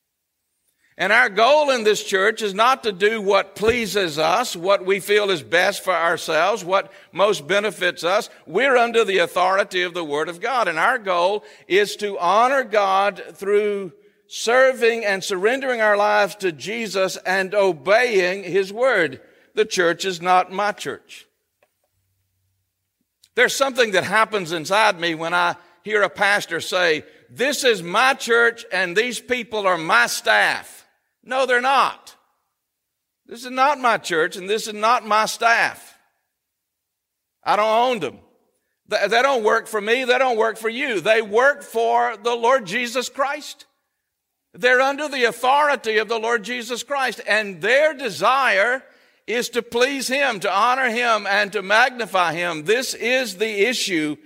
And 1.00 1.14
our 1.14 1.30
goal 1.30 1.70
in 1.70 1.82
this 1.82 2.04
church 2.04 2.42
is 2.42 2.52
not 2.52 2.82
to 2.82 2.92
do 2.92 3.22
what 3.22 3.56
pleases 3.56 4.18
us, 4.18 4.54
what 4.54 4.84
we 4.84 5.00
feel 5.00 5.30
is 5.30 5.42
best 5.42 5.82
for 5.82 5.94
ourselves, 5.94 6.62
what 6.62 6.92
most 7.10 7.46
benefits 7.46 8.04
us. 8.04 8.28
We're 8.46 8.76
under 8.76 9.02
the 9.02 9.16
authority 9.18 9.80
of 9.80 9.94
the 9.94 10.04
Word 10.04 10.28
of 10.28 10.42
God. 10.42 10.68
And 10.68 10.78
our 10.78 10.98
goal 10.98 11.42
is 11.66 11.96
to 11.96 12.18
honor 12.18 12.64
God 12.64 13.22
through 13.32 13.92
serving 14.26 15.06
and 15.06 15.24
surrendering 15.24 15.80
our 15.80 15.96
lives 15.96 16.34
to 16.36 16.52
Jesus 16.52 17.16
and 17.24 17.54
obeying 17.54 18.44
His 18.44 18.70
Word. 18.70 19.22
The 19.54 19.64
church 19.64 20.04
is 20.04 20.20
not 20.20 20.52
my 20.52 20.72
church. 20.72 21.26
There's 23.36 23.56
something 23.56 23.92
that 23.92 24.04
happens 24.04 24.52
inside 24.52 25.00
me 25.00 25.14
when 25.14 25.32
I 25.32 25.56
hear 25.82 26.02
a 26.02 26.10
pastor 26.10 26.60
say, 26.60 27.04
This 27.28 27.64
is 27.64 27.82
my 27.82 28.14
church 28.14 28.64
and 28.72 28.96
these 28.96 29.20
people 29.20 29.66
are 29.66 29.78
my 29.78 30.06
staff. 30.06 30.86
No, 31.22 31.46
they're 31.46 31.60
not. 31.60 32.16
This 33.26 33.44
is 33.44 33.50
not 33.50 33.78
my 33.78 33.98
church 33.98 34.36
and 34.36 34.48
this 34.48 34.66
is 34.66 34.74
not 34.74 35.06
my 35.06 35.26
staff. 35.26 35.98
I 37.44 37.56
don't 37.56 37.66
own 37.66 38.00
them. 38.00 38.18
They 38.88 39.22
don't 39.22 39.44
work 39.44 39.68
for 39.68 39.80
me. 39.80 40.04
They 40.04 40.18
don't 40.18 40.36
work 40.36 40.56
for 40.56 40.68
you. 40.68 41.00
They 41.00 41.22
work 41.22 41.62
for 41.62 42.16
the 42.16 42.34
Lord 42.34 42.66
Jesus 42.66 43.08
Christ. 43.08 43.66
They're 44.52 44.80
under 44.80 45.08
the 45.08 45.24
authority 45.24 45.98
of 45.98 46.08
the 46.08 46.18
Lord 46.18 46.42
Jesus 46.42 46.82
Christ, 46.82 47.20
and 47.26 47.60
their 47.60 47.94
desire 47.94 48.82
is 49.28 49.48
to 49.50 49.62
please 49.62 50.08
Him, 50.08 50.40
to 50.40 50.52
honor 50.52 50.90
Him, 50.90 51.26
and 51.28 51.52
to 51.52 51.62
magnify 51.62 52.34
Him. 52.34 52.64
This 52.64 52.94
is 52.94 53.36
the 53.36 53.68
issue 53.68 54.16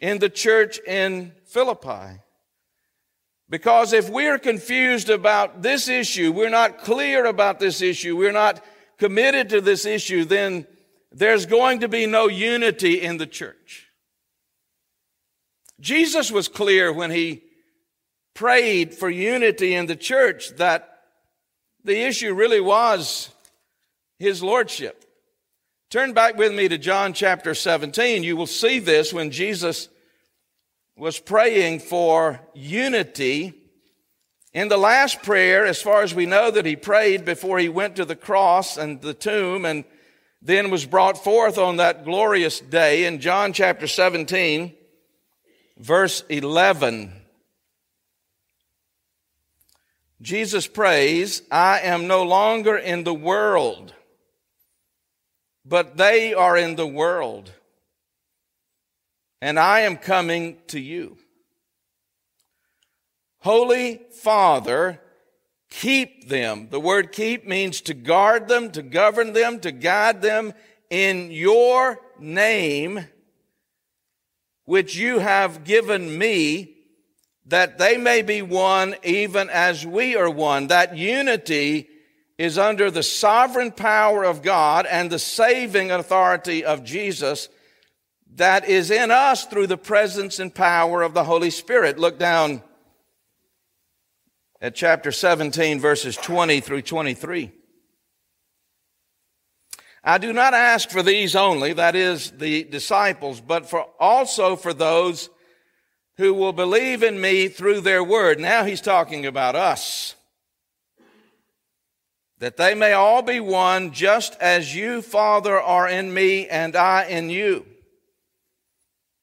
in 0.00 0.18
the 0.18 0.30
church 0.30 0.80
in 0.86 1.32
Philippi. 1.44 2.20
Because 3.48 3.92
if 3.92 4.08
we're 4.08 4.38
confused 4.38 5.10
about 5.10 5.62
this 5.62 5.88
issue, 5.88 6.32
we're 6.32 6.50
not 6.50 6.78
clear 6.78 7.26
about 7.26 7.58
this 7.58 7.82
issue, 7.82 8.16
we're 8.16 8.32
not 8.32 8.64
committed 8.98 9.48
to 9.50 9.60
this 9.60 9.84
issue, 9.84 10.24
then 10.24 10.66
there's 11.12 11.46
going 11.46 11.80
to 11.80 11.88
be 11.88 12.06
no 12.06 12.28
unity 12.28 13.00
in 13.00 13.16
the 13.16 13.26
church. 13.26 13.88
Jesus 15.80 16.30
was 16.30 16.46
clear 16.46 16.92
when 16.92 17.10
he 17.10 17.42
prayed 18.34 18.94
for 18.94 19.10
unity 19.10 19.74
in 19.74 19.86
the 19.86 19.96
church 19.96 20.50
that 20.56 21.02
the 21.82 22.06
issue 22.06 22.34
really 22.34 22.60
was 22.60 23.30
his 24.18 24.42
lordship. 24.42 25.04
Turn 25.90 26.12
back 26.12 26.36
with 26.36 26.54
me 26.54 26.68
to 26.68 26.78
John 26.78 27.14
chapter 27.14 27.52
17. 27.52 28.22
You 28.22 28.36
will 28.36 28.46
see 28.46 28.78
this 28.78 29.12
when 29.12 29.32
Jesus 29.32 29.88
was 30.96 31.18
praying 31.18 31.80
for 31.80 32.38
unity. 32.54 33.54
In 34.52 34.68
the 34.68 34.76
last 34.76 35.24
prayer, 35.24 35.66
as 35.66 35.82
far 35.82 36.02
as 36.02 36.14
we 36.14 36.26
know 36.26 36.48
that 36.48 36.64
he 36.64 36.76
prayed 36.76 37.24
before 37.24 37.58
he 37.58 37.68
went 37.68 37.96
to 37.96 38.04
the 38.04 38.14
cross 38.14 38.76
and 38.76 39.02
the 39.02 39.14
tomb 39.14 39.64
and 39.64 39.84
then 40.40 40.70
was 40.70 40.86
brought 40.86 41.18
forth 41.18 41.58
on 41.58 41.78
that 41.78 42.04
glorious 42.04 42.60
day 42.60 43.04
in 43.04 43.18
John 43.18 43.52
chapter 43.52 43.88
17, 43.88 44.72
verse 45.76 46.22
11. 46.28 47.12
Jesus 50.22 50.68
prays, 50.68 51.42
I 51.50 51.80
am 51.80 52.06
no 52.06 52.22
longer 52.22 52.76
in 52.76 53.02
the 53.02 53.14
world, 53.14 53.92
but 55.70 55.96
they 55.96 56.34
are 56.34 56.56
in 56.56 56.74
the 56.74 56.86
world, 56.86 57.52
and 59.40 59.56
I 59.56 59.80
am 59.80 59.96
coming 59.96 60.58
to 60.66 60.80
you. 60.80 61.16
Holy 63.38 64.00
Father, 64.10 65.00
keep 65.70 66.28
them. 66.28 66.66
The 66.70 66.80
word 66.80 67.12
keep 67.12 67.46
means 67.46 67.80
to 67.82 67.94
guard 67.94 68.48
them, 68.48 68.72
to 68.72 68.82
govern 68.82 69.32
them, 69.32 69.60
to 69.60 69.70
guide 69.70 70.22
them 70.22 70.54
in 70.90 71.30
your 71.30 72.00
name, 72.18 73.06
which 74.64 74.96
you 74.96 75.20
have 75.20 75.62
given 75.62 76.18
me 76.18 76.74
that 77.46 77.78
they 77.78 77.96
may 77.96 78.22
be 78.22 78.42
one 78.42 78.96
even 79.04 79.48
as 79.48 79.86
we 79.86 80.16
are 80.16 80.30
one. 80.30 80.66
That 80.66 80.96
unity 80.96 81.88
is 82.40 82.56
under 82.56 82.90
the 82.90 83.02
sovereign 83.02 83.70
power 83.70 84.24
of 84.24 84.40
God 84.40 84.86
and 84.86 85.10
the 85.10 85.18
saving 85.18 85.90
authority 85.90 86.64
of 86.64 86.82
Jesus 86.82 87.50
that 88.36 88.66
is 88.66 88.90
in 88.90 89.10
us 89.10 89.44
through 89.44 89.66
the 89.66 89.76
presence 89.76 90.38
and 90.38 90.54
power 90.54 91.02
of 91.02 91.12
the 91.12 91.24
Holy 91.24 91.50
Spirit. 91.50 91.98
Look 91.98 92.18
down 92.18 92.62
at 94.58 94.74
chapter 94.74 95.12
17, 95.12 95.80
verses 95.80 96.16
20 96.16 96.60
through 96.60 96.80
23. 96.80 97.52
I 100.02 100.16
do 100.16 100.32
not 100.32 100.54
ask 100.54 100.88
for 100.88 101.02
these 101.02 101.36
only, 101.36 101.74
that 101.74 101.94
is, 101.94 102.30
the 102.30 102.64
disciples, 102.64 103.42
but 103.42 103.68
for 103.68 103.86
also 104.00 104.56
for 104.56 104.72
those 104.72 105.28
who 106.16 106.32
will 106.32 106.54
believe 106.54 107.02
in 107.02 107.20
me 107.20 107.48
through 107.48 107.82
their 107.82 108.02
word. 108.02 108.40
Now 108.40 108.64
he's 108.64 108.80
talking 108.80 109.26
about 109.26 109.56
us. 109.56 110.14
That 112.40 112.56
they 112.56 112.74
may 112.74 112.92
all 112.92 113.22
be 113.22 113.38
one, 113.38 113.92
just 113.92 114.34
as 114.40 114.74
you, 114.74 115.02
Father, 115.02 115.60
are 115.60 115.88
in 115.88 116.12
me 116.12 116.48
and 116.48 116.74
I 116.74 117.04
in 117.04 117.30
you. 117.30 117.66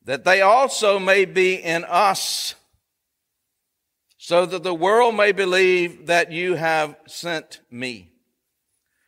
That 0.05 0.23
they 0.23 0.41
also 0.41 0.99
may 0.99 1.25
be 1.25 1.55
in 1.55 1.83
us, 1.83 2.55
so 4.17 4.45
that 4.45 4.63
the 4.63 4.73
world 4.73 5.15
may 5.15 5.31
believe 5.31 6.07
that 6.07 6.31
you 6.31 6.55
have 6.55 6.95
sent 7.07 7.59
me. 7.69 8.11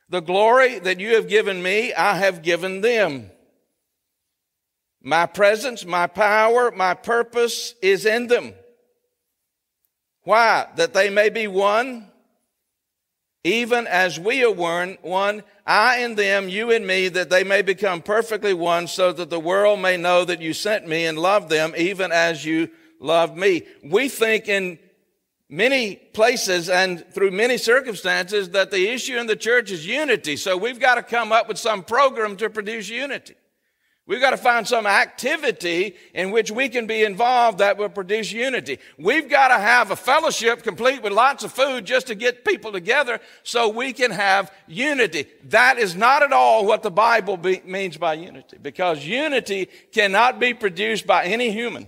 The 0.09 0.21
glory 0.21 0.79
that 0.79 0.99
you 0.99 1.15
have 1.15 1.29
given 1.29 1.61
me, 1.63 1.93
I 1.93 2.15
have 2.15 2.41
given 2.41 2.81
them 2.81 3.31
my 5.01 5.25
presence, 5.25 5.85
my 5.85 6.07
power, 6.07 6.71
my 6.71 6.93
purpose 6.93 7.73
is 7.81 8.05
in 8.05 8.27
them. 8.27 8.53
Why? 10.23 10.67
That 10.75 10.93
they 10.93 11.09
may 11.09 11.29
be 11.29 11.47
one, 11.47 12.08
even 13.43 13.87
as 13.87 14.19
we 14.19 14.43
are 14.43 14.51
one, 14.51 14.97
one, 15.01 15.43
I 15.65 15.99
in 15.99 16.15
them, 16.15 16.49
you 16.49 16.71
in 16.71 16.85
me, 16.85 17.07
that 17.09 17.29
they 17.29 17.43
may 17.43 17.61
become 17.61 18.01
perfectly 18.01 18.53
one, 18.53 18.87
so 18.87 19.13
that 19.13 19.29
the 19.29 19.39
world 19.39 19.79
may 19.79 19.95
know 19.95 20.25
that 20.25 20.41
you 20.41 20.53
sent 20.53 20.87
me 20.87 21.05
and 21.05 21.17
loved 21.17 21.49
them, 21.49 21.73
even 21.77 22.11
as 22.11 22.43
you 22.43 22.69
loved 22.99 23.37
me. 23.37 23.63
We 23.83 24.09
think 24.09 24.49
in 24.49 24.77
many 25.49 25.95
places 25.95 26.69
and 26.69 27.05
through 27.13 27.31
many 27.31 27.57
circumstances 27.57 28.49
that 28.49 28.71
the 28.71 28.87
issue 28.89 29.17
in 29.17 29.27
the 29.27 29.35
church 29.35 29.71
is 29.71 29.85
unity. 29.87 30.35
So 30.35 30.57
we've 30.57 30.79
got 30.79 30.95
to 30.95 31.03
come 31.03 31.31
up 31.31 31.47
with 31.47 31.57
some 31.57 31.83
program 31.83 32.35
to 32.37 32.49
produce 32.49 32.89
unity. 32.89 33.35
We've 34.09 34.19
got 34.19 34.31
to 34.31 34.37
find 34.37 34.67
some 34.67 34.87
activity 34.87 35.95
in 36.15 36.31
which 36.31 36.49
we 36.49 36.67
can 36.67 36.87
be 36.87 37.03
involved 37.03 37.59
that 37.59 37.77
will 37.77 37.89
produce 37.89 38.31
unity. 38.31 38.79
We've 38.97 39.29
got 39.29 39.49
to 39.49 39.59
have 39.59 39.91
a 39.91 39.95
fellowship 39.95 40.63
complete 40.63 41.03
with 41.03 41.13
lots 41.13 41.43
of 41.43 41.51
food 41.51 41.85
just 41.85 42.07
to 42.07 42.15
get 42.15 42.43
people 42.43 42.71
together 42.71 43.19
so 43.43 43.69
we 43.69 43.93
can 43.93 44.09
have 44.09 44.51
unity. 44.65 45.27
That 45.49 45.77
is 45.77 45.95
not 45.95 46.23
at 46.23 46.33
all 46.33 46.65
what 46.65 46.81
the 46.81 46.89
Bible 46.89 47.37
be, 47.37 47.61
means 47.63 47.97
by 47.97 48.15
unity 48.15 48.57
because 48.59 49.05
unity 49.05 49.67
cannot 49.91 50.39
be 50.39 50.55
produced 50.55 51.05
by 51.05 51.25
any 51.25 51.51
human. 51.51 51.85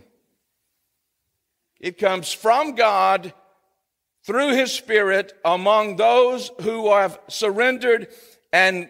It 1.79 1.97
comes 1.97 2.31
from 2.31 2.75
God 2.75 3.33
through 4.27 4.49
His 4.49 4.71
Spirit 4.71 5.33
among 5.43 5.95
those 5.95 6.51
who 6.61 6.93
have 6.93 7.19
surrendered 7.29 8.09
and 8.53 8.89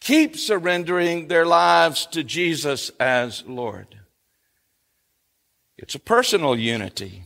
keep 0.00 0.36
surrendering 0.36 1.28
their 1.28 1.46
lives 1.46 2.06
to 2.06 2.24
Jesus 2.24 2.90
as 2.98 3.44
Lord. 3.46 3.96
It's 5.76 5.94
a 5.94 6.00
personal 6.00 6.58
unity. 6.58 7.24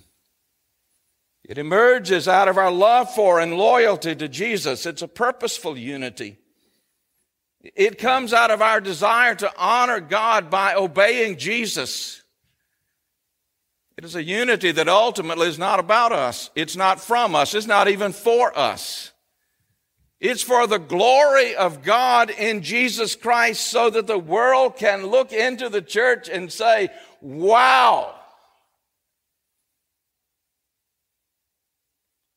It 1.44 1.58
emerges 1.58 2.26
out 2.26 2.48
of 2.48 2.56
our 2.56 2.70
love 2.70 3.14
for 3.14 3.38
and 3.40 3.58
loyalty 3.58 4.14
to 4.14 4.28
Jesus. 4.28 4.86
It's 4.86 5.02
a 5.02 5.08
purposeful 5.08 5.76
unity. 5.76 6.38
It 7.62 7.98
comes 7.98 8.32
out 8.32 8.50
of 8.50 8.62
our 8.62 8.80
desire 8.80 9.34
to 9.36 9.52
honor 9.56 10.00
God 10.00 10.50
by 10.50 10.74
obeying 10.74 11.36
Jesus. 11.36 12.22
It 13.96 14.04
is 14.04 14.14
a 14.14 14.22
unity 14.22 14.72
that 14.72 14.88
ultimately 14.88 15.48
is 15.48 15.58
not 15.58 15.80
about 15.80 16.12
us. 16.12 16.50
It's 16.54 16.76
not 16.76 17.00
from 17.00 17.34
us. 17.34 17.54
It's 17.54 17.66
not 17.66 17.88
even 17.88 18.12
for 18.12 18.56
us. 18.56 19.12
It's 20.24 20.42
for 20.42 20.66
the 20.66 20.78
glory 20.78 21.54
of 21.54 21.82
God 21.82 22.30
in 22.30 22.62
Jesus 22.62 23.14
Christ 23.14 23.66
so 23.66 23.90
that 23.90 24.06
the 24.06 24.18
world 24.18 24.78
can 24.78 25.08
look 25.08 25.34
into 25.34 25.68
the 25.68 25.82
church 25.82 26.30
and 26.30 26.50
say, 26.50 26.88
wow. 27.20 28.14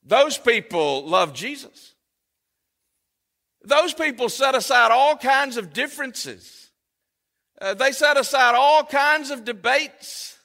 Those 0.04 0.38
people 0.38 1.08
love 1.08 1.34
Jesus. 1.34 1.94
Those 3.64 3.94
people 3.94 4.28
set 4.28 4.54
aside 4.54 4.92
all 4.92 5.16
kinds 5.16 5.56
of 5.56 5.72
differences. 5.72 6.70
Uh, 7.62 7.74
they 7.74 7.94
set 7.94 8.18
aside 8.18 8.56
all 8.56 8.84
kinds 8.84 9.30
of 9.30 9.46
debates 9.46 10.38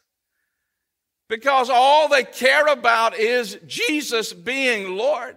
because 1.29 1.71
all 1.71 2.09
they 2.09 2.23
care 2.23 2.69
about 2.69 3.19
is 3.19 3.59
Jesus 3.67 4.33
being 4.33 4.97
Lord. 4.97 5.37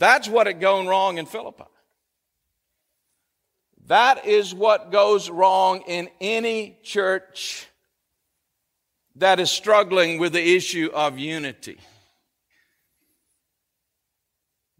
That's 0.00 0.30
what 0.30 0.46
had 0.46 0.60
gone 0.60 0.86
wrong 0.86 1.18
in 1.18 1.26
Philippi. 1.26 1.64
That 3.88 4.24
is 4.24 4.54
what 4.54 4.90
goes 4.90 5.28
wrong 5.28 5.82
in 5.86 6.08
any 6.22 6.78
church 6.82 7.66
that 9.16 9.38
is 9.40 9.50
struggling 9.50 10.18
with 10.18 10.32
the 10.32 10.56
issue 10.56 10.90
of 10.94 11.18
unity. 11.18 11.78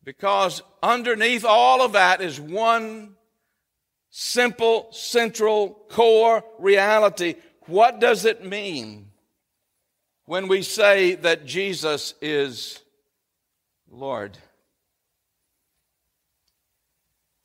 Because 0.05 0.62
underneath 0.83 1.45
all 1.45 1.83
of 1.83 1.93
that 1.93 2.23
is 2.23 2.41
one 2.41 3.15
simple, 4.09 4.89
central, 4.91 5.85
core 5.91 6.43
reality. 6.59 7.35
What 7.67 8.00
does 8.00 8.25
it 8.25 8.43
mean 8.43 9.11
when 10.25 10.49
we 10.49 10.62
say 10.62 11.17
that 11.17 11.45
Jesus 11.45 12.15
is 12.23 12.81
Lord? 13.91 14.39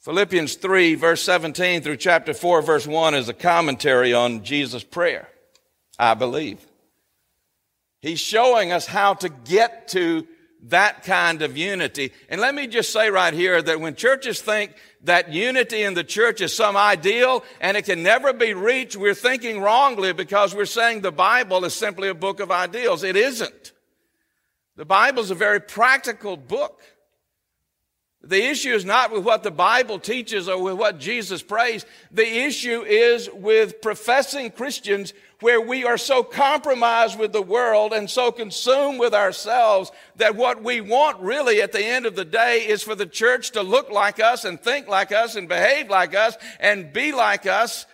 Philippians 0.05 0.53
3, 0.57 0.93
verse 0.93 1.23
17 1.23 1.81
through 1.81 1.97
chapter 1.97 2.35
4, 2.35 2.61
verse 2.61 2.85
1 2.85 3.15
is 3.15 3.27
a 3.27 3.33
commentary 3.33 4.13
on 4.13 4.43
Jesus' 4.43 4.83
prayer, 4.83 5.27
I 5.97 6.13
believe. 6.13 6.63
He's 8.01 8.19
showing 8.19 8.71
us 8.71 8.85
how 8.85 9.15
to 9.15 9.29
get 9.29 9.87
to 9.89 10.27
that 10.65 11.05
kind 11.05 11.41
of 11.41 11.57
unity. 11.57 12.11
And 12.29 12.39
let 12.39 12.53
me 12.53 12.67
just 12.67 12.93
say 12.93 13.09
right 13.09 13.33
here 13.33 13.59
that 13.59 13.81
when 13.81 13.95
churches 13.95 14.39
think 14.39 14.75
that 15.05 15.33
unity 15.33 15.81
in 15.81 15.95
the 15.95 16.03
church 16.03 16.39
is 16.39 16.55
some 16.55 16.77
ideal 16.77 17.43
and 17.59 17.75
it 17.75 17.85
can 17.85 18.03
never 18.03 18.31
be 18.31 18.53
reached, 18.53 18.95
we're 18.95 19.15
thinking 19.15 19.59
wrongly 19.59 20.13
because 20.13 20.53
we're 20.53 20.65
saying 20.65 21.01
the 21.01 21.11
Bible 21.11 21.65
is 21.65 21.73
simply 21.73 22.09
a 22.09 22.13
book 22.13 22.39
of 22.39 22.51
ideals. 22.51 23.01
It 23.01 23.15
isn't. 23.15 23.71
The 24.75 24.85
Bible 24.85 25.23
is 25.23 25.31
a 25.31 25.35
very 25.35 25.61
practical 25.61 26.37
book. 26.37 26.79
The 28.25 28.43
issue 28.43 28.73
is 28.73 28.85
not 28.85 29.11
with 29.11 29.23
what 29.23 29.43
the 29.43 29.51
Bible 29.51 29.99
teaches 29.99 30.49
or 30.49 30.61
with 30.61 30.73
what 30.75 30.99
Jesus 30.99 31.43
prays. 31.43 31.85
The 32.11 32.27
issue 32.27 32.81
is 32.81 33.29
with 33.31 33.81
professing 33.81 34.49
Christians 34.49 35.13
where 35.41 35.61
we 35.61 35.85
are 35.85 35.97
so 35.97 36.23
compromised 36.23 37.19
with 37.19 37.33
the 37.33 37.41
world 37.41 37.93
and 37.93 38.09
so 38.09 38.31
consumed 38.31 38.99
with 38.99 39.13
ourselves 39.13 39.91
that 40.15 40.35
what 40.35 40.63
we 40.63 40.81
want 40.81 41.19
really 41.19 41.61
at 41.61 41.71
the 41.71 41.85
end 41.85 42.07
of 42.07 42.15
the 42.15 42.25
day 42.25 42.65
is 42.67 42.81
for 42.81 42.95
the 42.95 43.05
church 43.05 43.51
to 43.51 43.61
look 43.61 43.91
like 43.91 44.19
us 44.19 44.43
and 44.43 44.59
think 44.59 44.87
like 44.87 45.11
us 45.11 45.35
and 45.35 45.47
behave 45.47 45.89
like 45.89 46.15
us 46.15 46.35
and 46.59 46.91
be 46.91 47.11
like 47.11 47.45
us. 47.45 47.85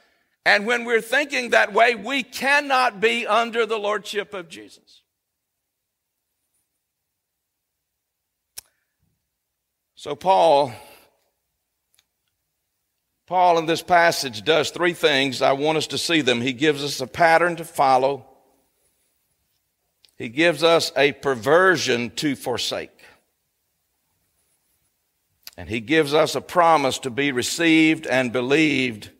And 0.45 0.65
when 0.65 0.85
we're 0.85 1.01
thinking 1.01 1.49
that 1.49 1.73
way, 1.73 1.93
we 1.93 2.23
cannot 2.23 3.01
be 3.01 3.27
under 3.27 3.65
the 3.65 3.77
lordship 3.77 4.33
of 4.33 4.47
Jesus. 4.47 5.00
So 10.01 10.15
Paul 10.15 10.73
Paul 13.27 13.59
in 13.59 13.67
this 13.67 13.83
passage 13.83 14.43
does 14.43 14.71
three 14.71 14.93
things. 14.93 15.43
I 15.43 15.51
want 15.51 15.77
us 15.77 15.85
to 15.87 15.99
see 15.99 16.21
them. 16.21 16.41
He 16.41 16.53
gives 16.53 16.83
us 16.83 17.01
a 17.01 17.05
pattern 17.05 17.57
to 17.57 17.63
follow. 17.63 18.25
He 20.17 20.27
gives 20.27 20.63
us 20.63 20.91
a 20.97 21.11
perversion 21.11 22.09
to 22.15 22.35
forsake. 22.35 23.03
And 25.55 25.69
he 25.69 25.81
gives 25.81 26.15
us 26.15 26.33
a 26.33 26.41
promise 26.41 26.97
to 26.97 27.11
be 27.11 27.31
received 27.31 28.07
and 28.07 28.33
believed. 28.33 29.11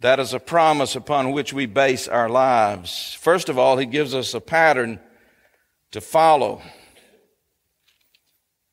That 0.00 0.20
is 0.20 0.34
a 0.34 0.38
promise 0.38 0.94
upon 0.94 1.32
which 1.32 1.54
we 1.54 1.64
base 1.64 2.08
our 2.08 2.28
lives. 2.28 3.14
First 3.14 3.48
of 3.48 3.58
all, 3.58 3.78
he 3.78 3.86
gives 3.86 4.14
us 4.14 4.34
a 4.34 4.40
pattern 4.42 5.00
to 5.92 6.02
follow. 6.02 6.60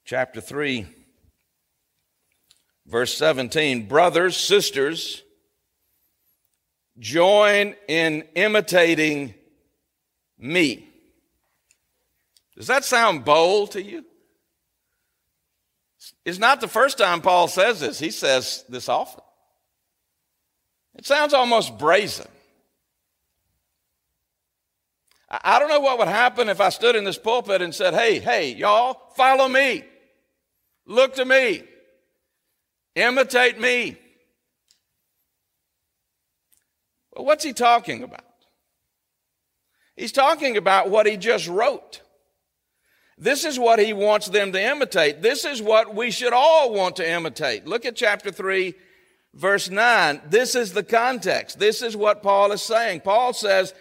Chapter 0.08 0.39
3 0.39 0.88
Verse 2.86 3.17
17, 3.17 3.89
brothers, 3.89 4.38
sisters, 4.38 5.22
join 6.98 7.76
in 7.89 8.24
imitating 8.34 9.34
me. 10.39 10.88
Does 12.56 12.67
that 12.67 12.86
sound 12.86 13.26
bold 13.26 13.72
to 13.72 13.84
you? 13.84 14.06
It's 16.24 16.39
not 16.39 16.62
the 16.62 16.70
first 16.70 16.98
time 16.98 17.20
Paul 17.20 17.50
says 17.50 17.82
this. 17.82 18.00
He 18.00 18.10
says 18.10 18.63
this 18.70 18.88
often. 18.88 19.22
It 20.96 21.06
sounds 21.06 21.34
almost 21.34 21.78
brazen. 21.78 22.28
I 25.30 25.60
don't 25.60 25.67
know 25.67 25.82
what 25.82 25.98
would 25.98 26.08
happen 26.08 26.48
if 26.48 26.62
I 26.62 26.70
stood 26.70 26.96
in 26.96 27.04
this 27.04 27.17
pulpit 27.17 27.62
and 27.62 27.76
said, 27.76 27.93
Hey, 27.93 28.20
hey, 28.20 28.54
y'all, 28.54 28.98
follow 29.17 29.50
me. 29.50 29.84
Look 30.88 31.15
to 31.15 31.26
me. 31.26 31.63
Imitate 32.95 33.60
me. 33.60 33.97
Well, 37.13 37.26
what's 37.26 37.43
he 37.43 37.54
talking 37.54 38.04
about? 38.04 38.21
He's 39.95 40.12
talking 40.12 40.58
about 40.58 40.89
what 40.89 41.06
he 41.06 41.17
just 41.17 41.47
wrote. 41.47 42.02
This 43.17 43.45
is 43.45 43.60
what 43.60 43.80
he 43.80 43.93
wants 43.93 44.28
them 44.28 44.52
to 44.52 44.62
imitate. 44.62 45.21
This 45.21 45.43
is 45.43 45.62
what 45.62 45.93
we 45.95 46.12
should 46.12 46.34
all 46.34 46.73
want 46.73 46.95
to 46.97 47.10
imitate. 47.10 47.65
Look 47.65 47.86
at 47.86 47.95
chapter 47.95 48.32
3, 48.32 48.76
verse 49.34 49.69
9. 49.69 50.21
This 50.30 50.54
is 50.54 50.73
the 50.73 50.84
context. 50.84 51.58
This 51.60 51.82
is 51.82 51.97
what 51.97 52.21
Paul 52.21 52.52
is 52.52 52.62
saying. 52.62 53.02
Paul 53.02 53.34
says, 53.34 53.73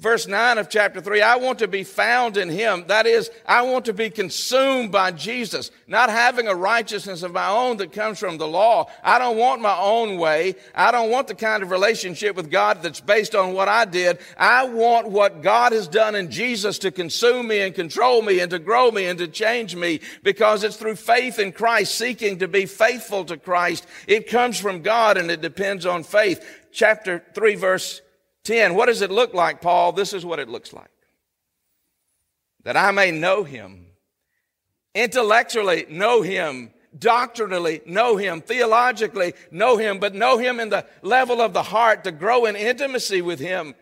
Verse 0.00 0.26
9 0.26 0.58
of 0.58 0.68
chapter 0.68 1.00
3, 1.00 1.22
I 1.22 1.36
want 1.36 1.60
to 1.60 1.68
be 1.68 1.84
found 1.84 2.36
in 2.36 2.48
him. 2.48 2.84
That 2.88 3.06
is, 3.06 3.30
I 3.46 3.62
want 3.62 3.84
to 3.84 3.92
be 3.92 4.10
consumed 4.10 4.90
by 4.90 5.12
Jesus, 5.12 5.70
not 5.86 6.10
having 6.10 6.48
a 6.48 6.54
righteousness 6.54 7.22
of 7.22 7.32
my 7.32 7.48
own 7.48 7.76
that 7.76 7.92
comes 7.92 8.18
from 8.18 8.36
the 8.36 8.46
law. 8.46 8.90
I 9.04 9.20
don't 9.20 9.38
want 9.38 9.62
my 9.62 9.78
own 9.78 10.18
way. 10.18 10.56
I 10.74 10.90
don't 10.90 11.12
want 11.12 11.28
the 11.28 11.36
kind 11.36 11.62
of 11.62 11.70
relationship 11.70 12.34
with 12.34 12.50
God 12.50 12.82
that's 12.82 13.00
based 13.00 13.36
on 13.36 13.54
what 13.54 13.68
I 13.68 13.84
did. 13.84 14.18
I 14.36 14.64
want 14.64 15.10
what 15.10 15.42
God 15.42 15.70
has 15.70 15.86
done 15.86 16.16
in 16.16 16.28
Jesus 16.28 16.80
to 16.80 16.90
consume 16.90 17.46
me 17.46 17.60
and 17.60 17.72
control 17.72 18.20
me 18.20 18.40
and 18.40 18.50
to 18.50 18.58
grow 18.58 18.90
me 18.90 19.06
and 19.06 19.18
to 19.20 19.28
change 19.28 19.76
me 19.76 20.00
because 20.24 20.64
it's 20.64 20.76
through 20.76 20.96
faith 20.96 21.38
in 21.38 21.52
Christ, 21.52 21.94
seeking 21.94 22.40
to 22.40 22.48
be 22.48 22.66
faithful 22.66 23.24
to 23.26 23.36
Christ. 23.36 23.86
It 24.08 24.28
comes 24.28 24.58
from 24.58 24.82
God 24.82 25.16
and 25.16 25.30
it 25.30 25.40
depends 25.40 25.86
on 25.86 26.02
faith. 26.02 26.44
Chapter 26.72 27.22
3 27.32 27.54
verse 27.54 28.02
10. 28.44 28.74
What 28.74 28.86
does 28.86 29.02
it 29.02 29.10
look 29.10 29.34
like, 29.34 29.60
Paul? 29.60 29.92
This 29.92 30.12
is 30.12 30.24
what 30.24 30.38
it 30.38 30.48
looks 30.48 30.72
like. 30.72 30.90
That 32.62 32.76
I 32.76 32.90
may 32.92 33.10
know 33.10 33.44
him, 33.44 33.86
intellectually 34.94 35.86
know 35.88 36.22
him, 36.22 36.72
doctrinally 36.98 37.82
know 37.86 38.16
him, 38.16 38.40
theologically 38.40 39.34
know 39.50 39.76
him, 39.76 39.98
but 39.98 40.14
know 40.14 40.38
him 40.38 40.60
in 40.60 40.70
the 40.70 40.86
level 41.02 41.40
of 41.42 41.52
the 41.52 41.62
heart, 41.62 42.04
to 42.04 42.12
grow 42.12 42.46
in 42.46 42.56
intimacy 42.56 43.20
with 43.20 43.40
him, 43.40 43.74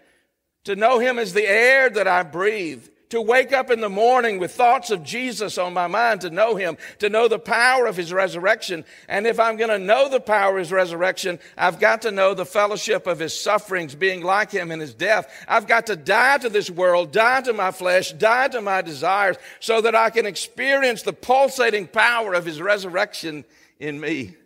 to 0.64 0.74
know 0.74 0.98
him 0.98 1.18
as 1.18 1.32
the 1.32 1.46
air 1.46 1.90
that 1.90 2.08
I 2.08 2.22
breathe, 2.22 2.88
to 3.12 3.20
wake 3.20 3.52
up 3.52 3.70
in 3.70 3.82
the 3.82 3.90
morning 3.90 4.38
with 4.38 4.52
thoughts 4.52 4.90
of 4.90 5.02
Jesus 5.02 5.58
on 5.58 5.74
my 5.74 5.86
mind, 5.86 6.22
to 6.22 6.30
know 6.30 6.56
Him, 6.56 6.78
to 6.98 7.10
know 7.10 7.28
the 7.28 7.38
power 7.38 7.84
of 7.84 7.94
His 7.94 8.10
resurrection. 8.10 8.86
And 9.06 9.26
if 9.26 9.38
I'm 9.38 9.58
going 9.58 9.68
to 9.68 9.78
know 9.78 10.08
the 10.08 10.18
power 10.18 10.52
of 10.56 10.60
His 10.60 10.72
resurrection, 10.72 11.38
I've 11.58 11.78
got 11.78 12.00
to 12.02 12.10
know 12.10 12.32
the 12.32 12.46
fellowship 12.46 13.06
of 13.06 13.18
His 13.18 13.38
sufferings, 13.38 13.94
being 13.94 14.22
like 14.22 14.50
Him 14.50 14.70
in 14.70 14.80
His 14.80 14.94
death. 14.94 15.30
I've 15.46 15.66
got 15.66 15.88
to 15.88 15.96
die 15.96 16.38
to 16.38 16.48
this 16.48 16.70
world, 16.70 17.12
die 17.12 17.42
to 17.42 17.52
my 17.52 17.70
flesh, 17.70 18.12
die 18.12 18.48
to 18.48 18.62
my 18.62 18.80
desires, 18.80 19.36
so 19.60 19.82
that 19.82 19.94
I 19.94 20.08
can 20.08 20.24
experience 20.24 21.02
the 21.02 21.12
pulsating 21.12 21.88
power 21.88 22.32
of 22.32 22.46
His 22.46 22.62
resurrection 22.62 23.44
in 23.78 24.00
me. 24.00 24.36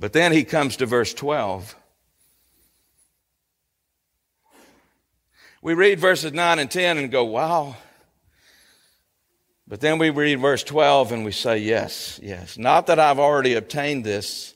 But 0.00 0.14
then 0.14 0.32
he 0.32 0.44
comes 0.44 0.78
to 0.78 0.86
verse 0.86 1.12
12. 1.12 1.76
We 5.64 5.72
read 5.72 5.98
verses 5.98 6.34
9 6.34 6.58
and 6.58 6.70
10 6.70 6.98
and 6.98 7.10
go, 7.10 7.24
wow. 7.24 7.74
But 9.66 9.80
then 9.80 9.96
we 9.96 10.10
read 10.10 10.38
verse 10.38 10.62
12 10.62 11.12
and 11.12 11.24
we 11.24 11.32
say, 11.32 11.56
yes, 11.56 12.20
yes. 12.22 12.58
Not 12.58 12.88
that 12.88 12.98
I've 12.98 13.18
already 13.18 13.54
obtained 13.54 14.04
this 14.04 14.54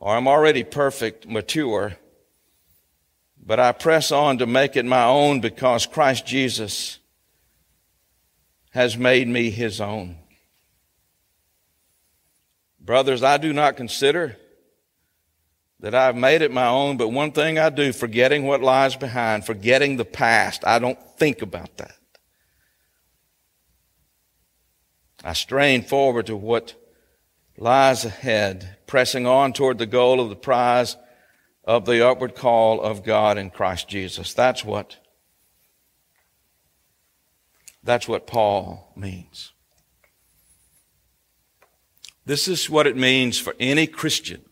or 0.00 0.16
I'm 0.16 0.26
already 0.26 0.64
perfect, 0.64 1.28
mature, 1.28 1.96
but 3.40 3.60
I 3.60 3.70
press 3.70 4.10
on 4.10 4.38
to 4.38 4.46
make 4.46 4.74
it 4.74 4.84
my 4.84 5.04
own 5.04 5.38
because 5.40 5.86
Christ 5.86 6.26
Jesus 6.26 6.98
has 8.70 8.98
made 8.98 9.28
me 9.28 9.50
his 9.50 9.80
own. 9.80 10.16
Brothers, 12.80 13.22
I 13.22 13.36
do 13.36 13.52
not 13.52 13.76
consider 13.76 14.36
that 15.80 15.94
I've 15.94 16.16
made 16.16 16.42
it 16.42 16.52
my 16.52 16.66
own, 16.66 16.96
but 16.96 17.08
one 17.08 17.32
thing 17.32 17.58
I 17.58 17.70
do, 17.70 17.92
forgetting 17.92 18.46
what 18.46 18.62
lies 18.62 18.96
behind, 18.96 19.46
forgetting 19.46 19.96
the 19.96 20.04
past, 20.04 20.64
I 20.66 20.78
don't 20.78 20.98
think 21.18 21.42
about 21.42 21.76
that. 21.78 21.94
I 25.24 25.32
strain 25.32 25.82
forward 25.82 26.26
to 26.26 26.36
what 26.36 26.74
lies 27.56 28.04
ahead, 28.04 28.76
pressing 28.86 29.26
on 29.26 29.52
toward 29.52 29.78
the 29.78 29.86
goal 29.86 30.20
of 30.20 30.28
the 30.28 30.36
prize 30.36 30.96
of 31.64 31.84
the 31.84 32.06
upward 32.06 32.34
call 32.34 32.80
of 32.80 33.04
God 33.04 33.38
in 33.38 33.50
Christ 33.50 33.88
Jesus. 33.88 34.34
That's 34.34 34.64
what 34.64 34.96
that's 37.82 38.06
what 38.06 38.26
Paul 38.26 38.92
means. 38.94 39.52
This 42.26 42.46
is 42.46 42.68
what 42.68 42.86
it 42.86 42.96
means 42.96 43.38
for 43.38 43.54
any 43.58 43.86
Christian. 43.86 44.44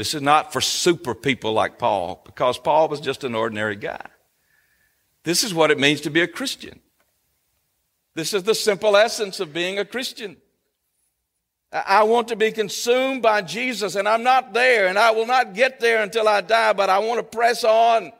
This 0.00 0.14
is 0.14 0.22
not 0.22 0.50
for 0.50 0.62
super 0.62 1.14
people 1.14 1.52
like 1.52 1.78
Paul, 1.78 2.22
because 2.24 2.56
Paul 2.56 2.88
was 2.88 3.00
just 3.00 3.22
an 3.22 3.34
ordinary 3.34 3.76
guy. 3.76 4.06
This 5.24 5.44
is 5.44 5.52
what 5.52 5.70
it 5.70 5.78
means 5.78 6.00
to 6.00 6.10
be 6.10 6.22
a 6.22 6.26
Christian. 6.26 6.80
This 8.14 8.32
is 8.32 8.44
the 8.44 8.54
simple 8.54 8.96
essence 8.96 9.40
of 9.40 9.52
being 9.52 9.78
a 9.78 9.84
Christian. 9.84 10.38
I 11.70 12.04
want 12.04 12.28
to 12.28 12.36
be 12.36 12.50
consumed 12.50 13.20
by 13.20 13.42
Jesus, 13.42 13.94
and 13.94 14.08
I'm 14.08 14.22
not 14.22 14.54
there, 14.54 14.86
and 14.86 14.98
I 14.98 15.10
will 15.10 15.26
not 15.26 15.52
get 15.52 15.80
there 15.80 16.02
until 16.02 16.26
I 16.26 16.40
die, 16.40 16.72
but 16.72 16.88
I 16.88 17.00
want 17.00 17.18
to 17.18 17.36
press 17.36 17.62
on. 17.62 18.10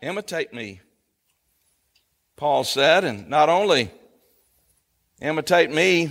Imitate 0.00 0.54
me, 0.54 0.80
Paul 2.36 2.64
said, 2.64 3.04
and 3.04 3.28
not 3.28 3.50
only 3.50 3.90
imitate 5.20 5.70
me, 5.70 6.10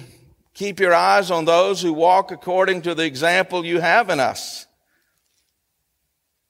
keep 0.55 0.79
your 0.79 0.95
eyes 0.95 1.29
on 1.29 1.45
those 1.45 1.81
who 1.81 1.93
walk 1.93 2.31
according 2.31 2.81
to 2.81 2.95
the 2.95 3.05
example 3.05 3.63
you 3.63 3.79
have 3.79 4.09
in 4.09 4.19
us. 4.19 4.65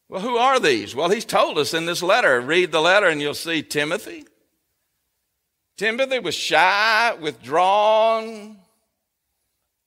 Well, 0.08 0.22
who 0.22 0.38
are 0.38 0.60
these? 0.60 0.96
Well, 0.96 1.10
he's 1.10 1.26
told 1.26 1.58
us 1.58 1.74
in 1.74 1.86
this 1.86 2.02
letter. 2.02 2.40
Read 2.40 2.72
the 2.72 2.80
letter 2.80 3.08
and 3.08 3.20
you'll 3.20 3.34
see 3.34 3.64
Timothy. 3.64 4.24
Timothy 5.76 6.20
was 6.20 6.36
shy, 6.36 7.14
withdrawn, 7.20 8.58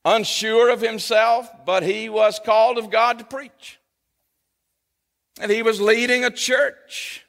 unsure 0.04 0.70
of 0.70 0.80
himself, 0.80 1.48
but 1.64 1.82
he 1.82 2.08
was 2.08 2.40
called 2.44 2.76
of 2.76 2.90
God 2.90 3.20
to 3.20 3.24
preach. 3.24 3.78
And 5.40 5.50
he 5.50 5.62
was 5.62 5.80
leading 5.80 6.24
a 6.24 6.30
church 6.30 7.24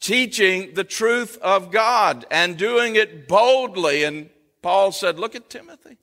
teaching 0.00 0.74
the 0.74 0.84
truth 0.84 1.38
of 1.40 1.70
God 1.70 2.26
and 2.30 2.58
doing 2.58 2.96
it 2.96 3.26
boldly. 3.26 4.02
And 4.02 4.28
Paul 4.64 4.92
said, 4.92 5.18
Look 5.18 5.34
at 5.34 5.50
Timothy. 5.50 5.98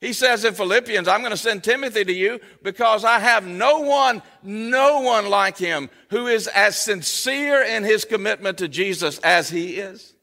He 0.00 0.12
says 0.12 0.44
in 0.44 0.54
Philippians, 0.54 1.08
I'm 1.08 1.22
going 1.22 1.32
to 1.32 1.36
send 1.36 1.64
Timothy 1.64 2.04
to 2.04 2.12
you 2.12 2.38
because 2.62 3.04
I 3.04 3.18
have 3.18 3.44
no 3.44 3.80
one, 3.80 4.22
no 4.44 5.00
one 5.00 5.28
like 5.28 5.58
him 5.58 5.90
who 6.10 6.28
is 6.28 6.46
as 6.46 6.78
sincere 6.78 7.62
in 7.64 7.82
his 7.82 8.04
commitment 8.04 8.58
to 8.58 8.68
Jesus 8.68 9.18
as 9.18 9.50
he 9.50 9.74
is. 9.78 10.14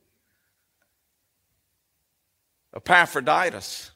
Epaphroditus, 2.73 3.91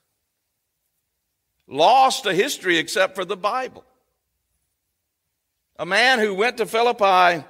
lost 1.65 2.25
to 2.25 2.33
history 2.33 2.77
except 2.77 3.15
for 3.15 3.23
the 3.23 3.37
Bible. 3.37 3.85
A 5.79 5.85
man 5.85 6.19
who 6.19 6.33
went 6.33 6.57
to 6.57 6.65
Philippi 6.65 7.45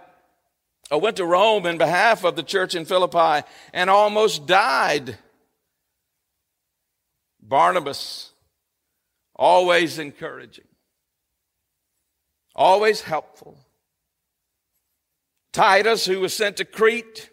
I 0.92 0.98
went 0.98 1.18
to 1.18 1.26
Rome 1.26 1.66
in 1.66 1.78
behalf 1.78 2.26
of 2.26 2.36
the 2.36 2.44
church 2.44 2.76
in 2.76 2.84
Philippi 2.84 3.48
and 3.74 3.90
almost 3.90 4.46
died. 4.46 5.18
Barnabas, 7.52 8.32
always 9.36 10.00
encouraging, 10.00 10.70
always 12.56 13.02
helpful. 13.02 13.58
Titus, 15.52 16.06
who 16.06 16.22
was 16.22 16.34
sent 16.34 16.56
to 16.58 16.66
Crete 16.66 17.30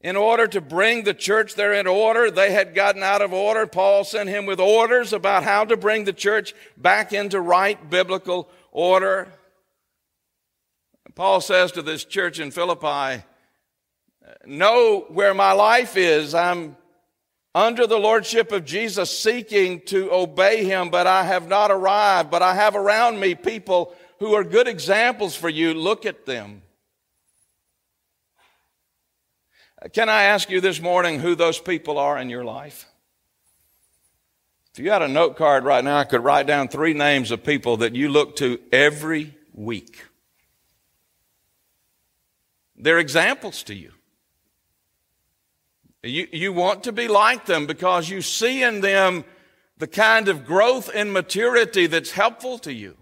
in 0.00 0.14
order 0.14 0.46
to 0.46 0.60
bring 0.60 1.02
the 1.02 1.12
church 1.12 1.56
there 1.56 1.72
in 1.72 1.88
order, 1.88 2.30
they 2.30 2.52
had 2.52 2.72
gotten 2.72 3.02
out 3.02 3.20
of 3.20 3.32
order. 3.32 3.66
Paul 3.66 4.04
sent 4.04 4.28
him 4.28 4.46
with 4.46 4.60
orders 4.60 5.12
about 5.12 5.42
how 5.42 5.64
to 5.64 5.76
bring 5.76 6.04
the 6.04 6.12
church 6.12 6.54
back 6.76 7.12
into 7.12 7.40
right 7.40 7.90
biblical 7.90 8.48
order. 8.70 9.26
Paul 11.16 11.40
says 11.40 11.72
to 11.72 11.82
this 11.82 12.04
church 12.04 12.38
in 12.38 12.52
Philippi, 12.52 13.24
Know 14.46 15.06
where 15.08 15.34
my 15.34 15.50
life 15.50 15.96
is. 15.96 16.32
I'm 16.32 16.76
under 17.54 17.86
the 17.86 17.98
lordship 17.98 18.50
of 18.50 18.64
Jesus, 18.64 19.16
seeking 19.16 19.80
to 19.82 20.12
obey 20.12 20.64
him, 20.64 20.90
but 20.90 21.06
I 21.06 21.24
have 21.24 21.46
not 21.46 21.70
arrived. 21.70 22.30
But 22.30 22.42
I 22.42 22.54
have 22.54 22.74
around 22.74 23.20
me 23.20 23.34
people 23.34 23.94
who 24.18 24.34
are 24.34 24.44
good 24.44 24.66
examples 24.66 25.36
for 25.36 25.48
you. 25.48 25.74
Look 25.74 26.04
at 26.04 26.26
them. 26.26 26.62
Can 29.92 30.08
I 30.08 30.24
ask 30.24 30.50
you 30.50 30.60
this 30.60 30.80
morning 30.80 31.20
who 31.20 31.34
those 31.34 31.60
people 31.60 31.98
are 31.98 32.18
in 32.18 32.30
your 32.30 32.44
life? 32.44 32.86
If 34.72 34.80
you 34.80 34.90
had 34.90 35.02
a 35.02 35.08
note 35.08 35.36
card 35.36 35.64
right 35.64 35.84
now, 35.84 35.98
I 35.98 36.04
could 36.04 36.24
write 36.24 36.46
down 36.46 36.66
three 36.66 36.94
names 36.94 37.30
of 37.30 37.44
people 37.44 37.76
that 37.76 37.94
you 37.94 38.08
look 38.08 38.34
to 38.36 38.58
every 38.72 39.36
week. 39.52 40.04
They're 42.74 42.98
examples 42.98 43.62
to 43.64 43.74
you. 43.74 43.92
You, 46.04 46.28
you 46.32 46.52
want 46.52 46.84
to 46.84 46.92
be 46.92 47.08
like 47.08 47.46
them 47.46 47.66
because 47.66 48.10
you 48.10 48.20
see 48.20 48.62
in 48.62 48.82
them 48.82 49.24
the 49.78 49.86
kind 49.86 50.28
of 50.28 50.44
growth 50.44 50.90
and 50.94 51.12
maturity 51.12 51.86
that's 51.86 52.10
helpful 52.10 52.58
to 52.58 52.72
you. 52.72 52.96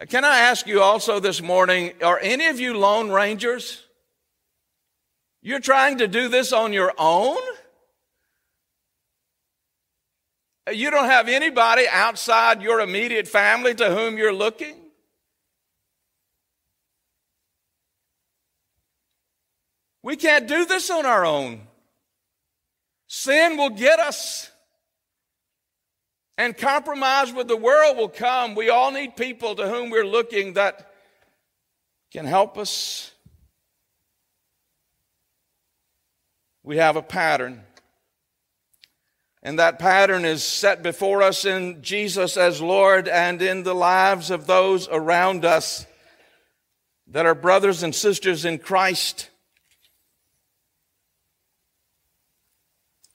Uh, 0.00 0.06
can 0.06 0.24
I 0.24 0.40
ask 0.40 0.66
you 0.66 0.82
also 0.82 1.20
this 1.20 1.40
morning, 1.40 1.92
are 2.02 2.18
any 2.18 2.46
of 2.46 2.58
you 2.58 2.76
Lone 2.76 3.10
Rangers? 3.10 3.84
You're 5.42 5.60
trying 5.60 5.98
to 5.98 6.08
do 6.08 6.28
this 6.28 6.52
on 6.52 6.72
your 6.72 6.92
own? 6.98 7.38
Uh, 10.66 10.72
you 10.72 10.90
don't 10.90 11.08
have 11.08 11.28
anybody 11.28 11.86
outside 11.88 12.62
your 12.62 12.80
immediate 12.80 13.28
family 13.28 13.76
to 13.76 13.94
whom 13.94 14.18
you're 14.18 14.34
looking? 14.34 14.74
We 20.08 20.16
can't 20.16 20.48
do 20.48 20.64
this 20.64 20.88
on 20.88 21.04
our 21.04 21.26
own. 21.26 21.60
Sin 23.08 23.58
will 23.58 23.68
get 23.68 24.00
us. 24.00 24.50
And 26.38 26.56
compromise 26.56 27.30
with 27.30 27.46
the 27.46 27.58
world 27.58 27.98
will 27.98 28.08
come. 28.08 28.54
We 28.54 28.70
all 28.70 28.90
need 28.90 29.16
people 29.18 29.54
to 29.56 29.68
whom 29.68 29.90
we're 29.90 30.06
looking 30.06 30.54
that 30.54 30.90
can 32.10 32.24
help 32.24 32.56
us. 32.56 33.12
We 36.62 36.78
have 36.78 36.96
a 36.96 37.02
pattern. 37.02 37.60
And 39.42 39.58
that 39.58 39.78
pattern 39.78 40.24
is 40.24 40.42
set 40.42 40.82
before 40.82 41.22
us 41.22 41.44
in 41.44 41.82
Jesus 41.82 42.38
as 42.38 42.62
Lord 42.62 43.08
and 43.08 43.42
in 43.42 43.62
the 43.62 43.74
lives 43.74 44.30
of 44.30 44.46
those 44.46 44.88
around 44.88 45.44
us 45.44 45.84
that 47.08 47.26
are 47.26 47.34
brothers 47.34 47.82
and 47.82 47.94
sisters 47.94 48.46
in 48.46 48.56
Christ. 48.56 49.28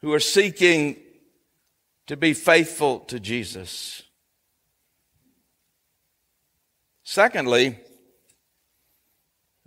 Who 0.03 0.11
are 0.13 0.19
seeking 0.19 0.97
to 2.07 2.17
be 2.17 2.33
faithful 2.33 2.99
to 2.99 3.21
Jesus. 3.21 4.03
Secondly, 7.05 7.79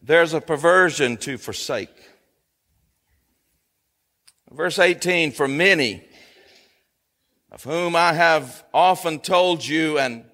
there's 0.02 0.34
a 0.34 0.42
perversion 0.42 1.16
to 1.16 1.38
forsake. 1.38 1.88
Verse 4.52 4.78
18, 4.78 5.32
for 5.32 5.48
many 5.48 6.06
of 7.50 7.64
whom 7.64 7.96
I 7.96 8.12
have 8.12 8.62
often 8.74 9.20
told 9.20 9.66
you 9.66 9.98
and 9.98 10.26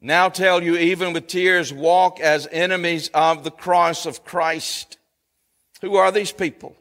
now 0.00 0.28
tell 0.28 0.62
you 0.62 0.76
even 0.76 1.12
with 1.12 1.26
tears, 1.26 1.72
walk 1.72 2.20
as 2.20 2.46
enemies 2.52 3.10
of 3.12 3.42
the 3.42 3.50
cross 3.50 4.06
of 4.06 4.24
Christ. 4.24 4.96
Who 5.80 5.96
are 5.96 6.12
these 6.12 6.30
people? 6.30 6.76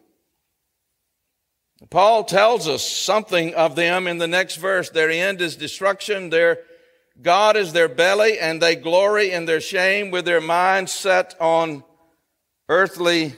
Paul 1.89 2.23
tells 2.23 2.67
us 2.67 2.83
something 2.83 3.53
of 3.53 3.75
them 3.75 4.07
in 4.07 4.17
the 4.17 4.27
next 4.27 4.55
verse. 4.55 4.89
Their 4.89 5.09
end 5.09 5.41
is 5.41 5.55
destruction. 5.55 6.29
Their 6.29 6.59
God 7.21 7.55
is 7.55 7.73
their 7.73 7.87
belly, 7.87 8.39
and 8.39 8.61
they 8.61 8.75
glory 8.75 9.31
in 9.31 9.45
their 9.45 9.61
shame 9.61 10.11
with 10.11 10.25
their 10.25 10.41
minds 10.41 10.91
set 10.91 11.35
on 11.39 11.83
earthly 12.67 13.35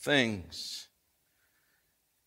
things. 0.00 0.88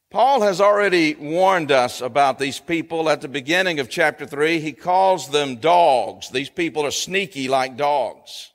Paul 0.09 0.41
has 0.41 0.61
already 0.61 1.15
warned 1.15 1.71
us 1.71 1.99
about 1.99 2.37
these 2.37 2.59
people 2.59 3.09
at 3.09 3.21
the 3.21 3.27
beginning 3.27 3.79
of 3.79 3.89
chapter 3.89 4.25
3. 4.25 4.59
He 4.59 4.71
calls 4.71 5.29
them 5.29 5.55
dogs. 5.55 6.29
These 6.29 6.49
people 6.49 6.85
are 6.85 6.91
sneaky 6.91 7.47
like 7.47 7.77
dogs. 7.77 8.51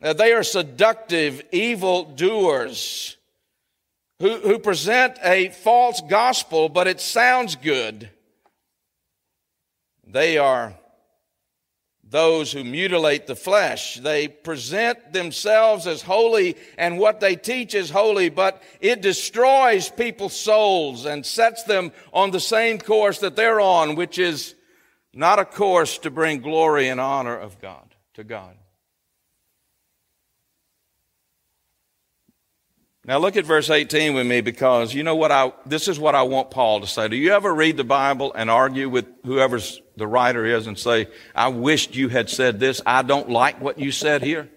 They 0.00 0.32
are 0.32 0.44
seductive, 0.44 1.42
evil 1.50 2.04
doers 2.04 3.16
who, 4.20 4.38
who 4.38 4.58
present 4.58 5.18
a 5.22 5.48
false 5.48 6.00
gospel, 6.08 6.68
but 6.68 6.86
it 6.86 7.00
sounds 7.00 7.56
good. 7.56 8.10
They 10.06 10.38
are 10.38 10.74
those 12.14 12.52
who 12.52 12.62
mutilate 12.62 13.26
the 13.26 13.34
flesh. 13.34 13.96
They 13.96 14.28
present 14.28 15.12
themselves 15.12 15.86
as 15.86 16.02
holy 16.02 16.56
and 16.78 16.98
what 16.98 17.18
they 17.18 17.34
teach 17.34 17.74
is 17.74 17.90
holy, 17.90 18.28
but 18.28 18.62
it 18.80 19.00
destroys 19.00 19.88
people's 19.88 20.36
souls 20.36 21.06
and 21.06 21.26
sets 21.26 21.64
them 21.64 21.90
on 22.12 22.30
the 22.30 22.40
same 22.40 22.78
course 22.78 23.18
that 23.18 23.34
they're 23.34 23.60
on, 23.60 23.96
which 23.96 24.18
is 24.18 24.54
not 25.12 25.40
a 25.40 25.44
course 25.44 25.98
to 25.98 26.10
bring 26.10 26.40
glory 26.40 26.88
and 26.88 27.00
honor 27.00 27.36
of 27.36 27.60
God, 27.60 27.94
to 28.14 28.22
God. 28.22 28.54
Now 33.06 33.18
look 33.18 33.36
at 33.36 33.44
verse 33.44 33.68
18 33.68 34.14
with 34.14 34.26
me 34.26 34.40
because 34.40 34.94
you 34.94 35.02
know 35.02 35.14
what 35.14 35.30
I, 35.30 35.52
this 35.66 35.88
is 35.88 35.98
what 35.98 36.14
I 36.14 36.22
want 36.22 36.50
Paul 36.50 36.80
to 36.80 36.86
say. 36.86 37.06
Do 37.08 37.16
you 37.16 37.32
ever 37.32 37.54
read 37.54 37.76
the 37.76 37.84
Bible 37.84 38.32
and 38.32 38.50
argue 38.50 38.88
with 38.88 39.06
whoever 39.24 39.60
the 39.96 40.06
writer 40.06 40.46
is 40.46 40.66
and 40.66 40.78
say, 40.78 41.08
I 41.34 41.48
wished 41.48 41.94
you 41.94 42.08
had 42.08 42.30
said 42.30 42.58
this. 42.60 42.80
I 42.86 43.02
don't 43.02 43.28
like 43.28 43.60
what 43.60 43.78
you 43.78 43.92
said 43.92 44.22
here. 44.22 44.48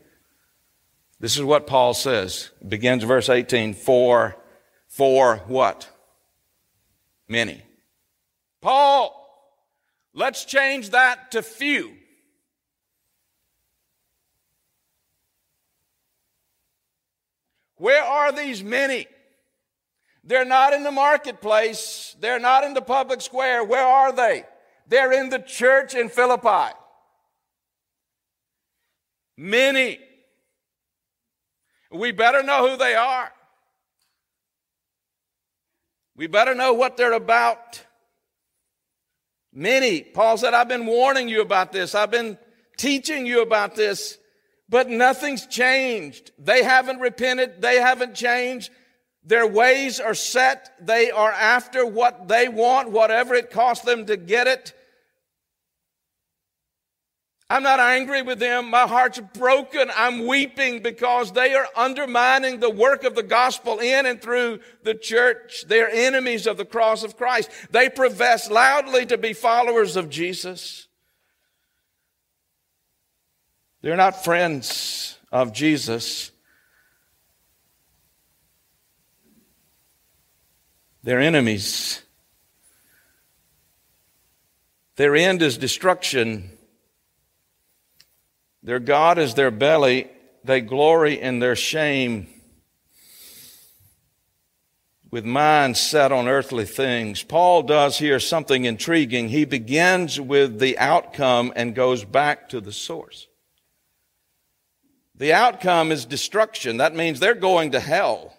This 1.19 1.36
is 1.36 1.43
what 1.43 1.67
Paul 1.67 1.93
says. 1.93 2.51
Begins 2.65 3.03
verse 3.03 3.27
18. 3.27 3.73
For, 3.73 4.38
for 4.88 5.38
what? 5.47 5.89
Many. 7.27 7.62
Paul, 8.62 9.13
let's 10.13 10.45
change 10.45 10.91
that 10.91 11.31
to 11.31 11.41
few. 11.41 11.96
Where 17.77 18.03
are 18.03 18.31
these 18.31 18.63
many? 18.63 19.07
They're 20.23 20.45
not 20.45 20.73
in 20.73 20.83
the 20.83 20.91
marketplace. 20.91 22.15
They're 22.19 22.39
not 22.39 22.63
in 22.63 22.73
the 22.73 22.81
public 22.81 23.21
square. 23.21 23.63
Where 23.63 23.85
are 23.85 24.11
they? 24.11 24.43
They're 24.87 25.13
in 25.13 25.29
the 25.29 25.39
church 25.39 25.95
in 25.95 26.09
Philippi. 26.09 26.73
Many. 29.37 29.99
We 31.91 32.11
better 32.11 32.43
know 32.43 32.67
who 32.69 32.77
they 32.77 32.95
are. 32.95 33.31
We 36.15 36.27
better 36.27 36.55
know 36.55 36.73
what 36.73 36.97
they're 36.97 37.13
about. 37.13 37.83
Many. 39.53 40.01
Paul 40.01 40.37
said, 40.37 40.53
I've 40.53 40.67
been 40.67 40.87
warning 40.87 41.29
you 41.29 41.41
about 41.41 41.71
this. 41.71 41.95
I've 41.95 42.11
been 42.11 42.37
teaching 42.75 43.25
you 43.25 43.41
about 43.41 43.75
this. 43.75 44.17
But 44.69 44.89
nothing's 44.89 45.45
changed. 45.47 46.32
They 46.38 46.63
haven't 46.63 46.99
repented. 46.99 47.62
They 47.62 47.77
haven't 47.77 48.15
changed. 48.15 48.71
Their 49.23 49.47
ways 49.47 49.99
are 49.99 50.13
set. 50.13 50.71
They 50.86 51.12
are 51.12 51.32
after 51.32 51.86
what 51.86 52.27
they 52.27 52.47
want, 52.47 52.91
whatever 52.91 53.34
it 53.36 53.51
costs 53.51 53.86
them 53.86 54.06
to 54.06 54.17
get 54.17 54.47
it. 54.47 54.73
I'm 57.49 57.63
not 57.63 57.80
angry 57.80 58.21
with 58.23 58.39
them. 58.39 58.69
My 58.69 58.88
heart's 58.88 59.19
broken. 59.19 59.89
I'm 59.95 60.27
weeping 60.27 60.82
because 60.82 61.32
they 61.32 61.53
are 61.53 61.67
undermining 61.77 62.60
the 62.60 62.69
work 62.69 63.06
of 63.06 63.15
the 63.15 63.23
gospel 63.23 63.80
in 63.80 64.06
and 64.06 64.21
through 64.21 64.60
the 64.84 64.93
church. 64.95 65.63
They're 65.65 65.89
enemies 65.89 66.45
of 66.45 66.58
the 66.58 66.65
cross 66.65 67.03
of 67.03 67.15
Christ. 67.15 67.49
They 67.71 67.88
profess 67.88 68.51
loudly 68.51 69.06
to 69.06 69.17
be 69.17 69.32
followers 69.32 69.95
of 69.95 70.10
Jesus. 70.10 70.87
They're 73.88 73.95
not 73.95 74.21
friends 74.21 75.17
of 75.32 75.54
Jesus. 75.54 76.32
They're 81.04 81.21
enemies. 81.21 82.02
Their 84.97 85.15
end 85.15 85.41
is 85.41 85.58
destruction. 85.58 86.50
Their 88.62 88.80
God 88.80 89.19
is 89.19 89.36
their 89.36 89.52
belly. 89.52 90.10
They 90.43 90.60
glory 90.60 91.21
in 91.21 91.39
their 91.39 91.56
shame 91.56 92.28
with 95.12 95.23
minds 95.23 95.80
set 95.80 96.12
on 96.12 96.28
earthly 96.28 96.65
things. 96.65 97.23
Paul 97.23 97.63
does 97.63 97.97
here 97.97 98.19
something 98.19 98.65
intriguing. 98.65 99.30
He 99.30 99.45
begins 99.45 100.19
with 100.19 100.60
the 100.60 100.78
outcome 100.78 101.54
and 101.56 101.73
goes 101.73 102.04
back 102.04 102.50
to 102.50 102.60
the 102.60 102.73
source. 102.73 103.28
The 105.17 105.34
outcome 105.34 105.91
is 105.91 106.06
destruction. 106.06 106.77
That 106.77 106.95
means 106.95 107.19
they're 107.19 107.34
going 107.34 107.71
to 107.71 107.80
hell. 107.80 108.34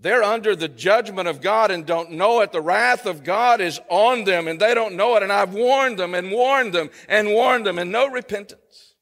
They're 0.00 0.22
under 0.22 0.56
the 0.56 0.68
judgment 0.68 1.28
of 1.28 1.40
God 1.40 1.70
and 1.70 1.86
don't 1.86 2.12
know 2.12 2.40
it. 2.40 2.50
The 2.50 2.60
wrath 2.60 3.06
of 3.06 3.22
God 3.22 3.60
is 3.60 3.80
on 3.88 4.24
them 4.24 4.48
and 4.48 4.58
they 4.58 4.74
don't 4.74 4.96
know 4.96 5.16
it. 5.16 5.22
And 5.22 5.32
I've 5.32 5.54
warned 5.54 5.98
them 5.98 6.14
and 6.14 6.30
warned 6.30 6.72
them 6.72 6.90
and 7.08 7.28
warned 7.28 7.66
them 7.66 7.78
and 7.78 7.92
no 7.92 8.08
repentance. 8.08 8.94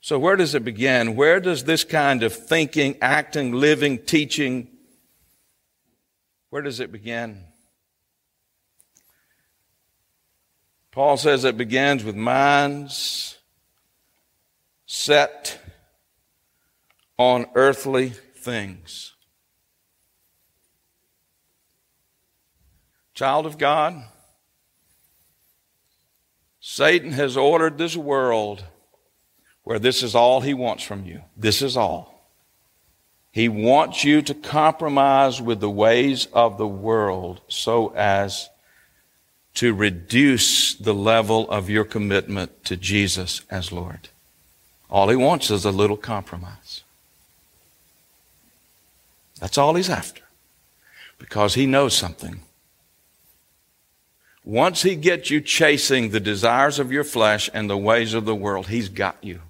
So 0.00 0.18
where 0.18 0.36
does 0.36 0.54
it 0.54 0.64
begin? 0.64 1.16
Where 1.16 1.40
does 1.40 1.64
this 1.64 1.82
kind 1.82 2.22
of 2.24 2.34
thinking, 2.34 2.98
acting, 3.00 3.52
living, 3.52 3.98
teaching, 3.98 4.68
where 6.50 6.60
does 6.60 6.78
it 6.78 6.92
begin? 6.92 7.44
Paul 10.94 11.16
says 11.16 11.42
it 11.42 11.56
begins 11.56 12.04
with 12.04 12.14
minds 12.14 13.36
set 14.86 15.58
on 17.18 17.46
earthly 17.56 18.10
things. 18.10 19.12
Child 23.12 23.46
of 23.46 23.58
God, 23.58 24.04
Satan 26.60 27.10
has 27.10 27.36
ordered 27.36 27.76
this 27.76 27.96
world 27.96 28.62
where 29.64 29.80
this 29.80 30.00
is 30.00 30.14
all 30.14 30.42
he 30.42 30.54
wants 30.54 30.84
from 30.84 31.04
you. 31.04 31.22
This 31.36 31.60
is 31.60 31.76
all. 31.76 32.30
He 33.32 33.48
wants 33.48 34.04
you 34.04 34.22
to 34.22 34.34
compromise 34.34 35.42
with 35.42 35.58
the 35.58 35.68
ways 35.68 36.28
of 36.32 36.56
the 36.56 36.68
world 36.68 37.40
so 37.48 37.92
as 37.96 38.48
to 39.54 39.72
reduce 39.72 40.74
the 40.74 40.94
level 40.94 41.48
of 41.50 41.70
your 41.70 41.84
commitment 41.84 42.64
to 42.64 42.76
Jesus 42.76 43.42
as 43.50 43.72
Lord. 43.72 44.08
All 44.90 45.08
he 45.08 45.16
wants 45.16 45.50
is 45.50 45.64
a 45.64 45.70
little 45.70 45.96
compromise. 45.96 46.82
That's 49.40 49.58
all 49.58 49.74
he's 49.74 49.90
after. 49.90 50.22
Because 51.18 51.54
he 51.54 51.66
knows 51.66 51.96
something. 51.96 52.40
Once 54.44 54.82
he 54.82 54.94
gets 54.94 55.30
you 55.30 55.40
chasing 55.40 56.10
the 56.10 56.20
desires 56.20 56.78
of 56.78 56.92
your 56.92 57.04
flesh 57.04 57.48
and 57.54 57.70
the 57.70 57.78
ways 57.78 58.12
of 58.12 58.26
the 58.26 58.34
world, 58.34 58.66
he's 58.66 58.88
got 58.88 59.16
you. 59.22 59.40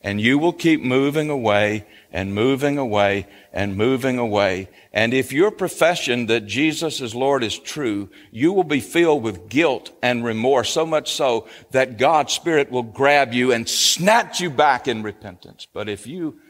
And 0.00 0.20
you 0.20 0.38
will 0.38 0.52
keep 0.52 0.80
moving 0.80 1.28
away 1.28 1.84
and 2.12 2.34
moving 2.34 2.78
away 2.78 3.26
and 3.52 3.76
moving 3.76 4.18
away. 4.18 4.68
And 4.92 5.12
if 5.12 5.32
your 5.32 5.50
profession 5.50 6.26
that 6.26 6.46
Jesus 6.46 7.00
is 7.00 7.14
Lord 7.14 7.42
is 7.42 7.58
true, 7.58 8.08
you 8.30 8.52
will 8.52 8.64
be 8.64 8.80
filled 8.80 9.24
with 9.24 9.48
guilt 9.48 9.90
and 10.00 10.24
remorse, 10.24 10.70
so 10.70 10.86
much 10.86 11.12
so 11.12 11.48
that 11.72 11.98
God's 11.98 12.32
Spirit 12.32 12.70
will 12.70 12.84
grab 12.84 13.34
you 13.34 13.52
and 13.52 13.68
snatch 13.68 14.40
you 14.40 14.50
back 14.50 14.86
in 14.86 15.02
repentance. 15.02 15.66
But 15.72 15.88
if 15.88 16.06
you 16.06 16.40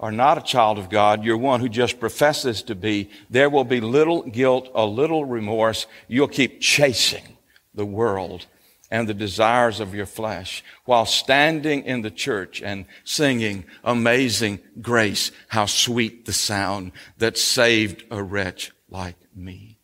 are 0.00 0.12
not 0.12 0.38
a 0.38 0.42
child 0.42 0.78
of 0.78 0.90
God, 0.90 1.24
you're 1.24 1.36
one 1.36 1.60
who 1.60 1.68
just 1.68 2.00
professes 2.00 2.62
to 2.62 2.74
be, 2.74 3.10
there 3.28 3.50
will 3.50 3.64
be 3.64 3.80
little 3.80 4.22
guilt, 4.22 4.70
a 4.74 4.84
little 4.84 5.24
remorse. 5.24 5.86
You'll 6.08 6.28
keep 6.28 6.60
chasing 6.60 7.36
the 7.74 7.86
world 7.86 8.46
and 8.90 9.08
the 9.08 9.14
desires 9.14 9.78
of 9.80 9.94
your 9.94 10.06
flesh 10.06 10.64
while 10.84 11.06
standing 11.06 11.84
in 11.84 12.02
the 12.02 12.10
church 12.10 12.60
and 12.60 12.86
singing 13.04 13.64
amazing 13.84 14.58
grace. 14.80 15.30
How 15.48 15.66
sweet 15.66 16.26
the 16.26 16.32
sound 16.32 16.92
that 17.18 17.38
saved 17.38 18.04
a 18.10 18.22
wretch 18.22 18.72
like 18.88 19.16
me. 19.34 19.78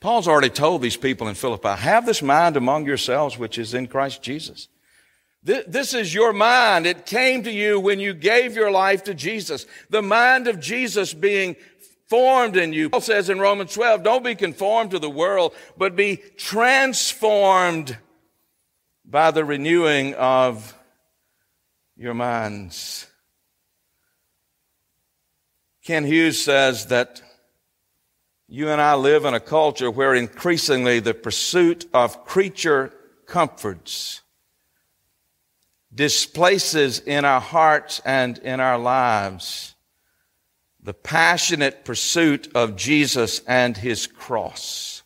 Paul's 0.00 0.28
already 0.28 0.50
told 0.50 0.82
these 0.82 0.96
people 0.96 1.28
in 1.28 1.36
Philippi, 1.36 1.68
have 1.68 2.06
this 2.06 2.22
mind 2.22 2.56
among 2.56 2.86
yourselves 2.86 3.38
which 3.38 3.56
is 3.56 3.72
in 3.72 3.86
Christ 3.86 4.20
Jesus. 4.20 4.68
This 5.44 5.92
is 5.92 6.14
your 6.14 6.32
mind. 6.32 6.86
It 6.86 7.04
came 7.04 7.42
to 7.42 7.50
you 7.50 7.80
when 7.80 7.98
you 7.98 8.14
gave 8.14 8.54
your 8.54 8.70
life 8.70 9.04
to 9.04 9.14
Jesus. 9.14 9.66
The 9.90 10.02
mind 10.02 10.46
of 10.46 10.60
Jesus 10.60 11.14
being 11.14 11.56
formed 12.12 12.58
in 12.58 12.74
you. 12.74 12.90
Paul 12.90 13.00
says 13.00 13.30
in 13.30 13.40
Romans 13.40 13.72
12, 13.72 14.02
don't 14.02 14.22
be 14.22 14.34
conformed 14.34 14.90
to 14.90 14.98
the 14.98 15.08
world, 15.08 15.54
but 15.78 15.96
be 15.96 16.18
transformed 16.36 17.96
by 19.02 19.30
the 19.30 19.46
renewing 19.46 20.12
of 20.16 20.76
your 21.96 22.12
minds. 22.12 23.06
Kent 25.86 26.04
Hughes 26.04 26.38
says 26.38 26.88
that 26.88 27.22
you 28.46 28.68
and 28.68 28.82
I 28.82 28.94
live 28.96 29.24
in 29.24 29.32
a 29.32 29.40
culture 29.40 29.90
where 29.90 30.14
increasingly 30.14 31.00
the 31.00 31.14
pursuit 31.14 31.88
of 31.94 32.26
creature 32.26 32.92
comforts 33.24 34.20
displaces 35.94 36.98
in 36.98 37.24
our 37.24 37.40
hearts 37.40 38.02
and 38.04 38.36
in 38.36 38.60
our 38.60 38.78
lives 38.78 39.71
the 40.82 40.94
passionate 40.94 41.84
pursuit 41.84 42.50
of 42.54 42.76
Jesus 42.76 43.40
and 43.46 43.76
his 43.76 44.06
cross. 44.06 45.02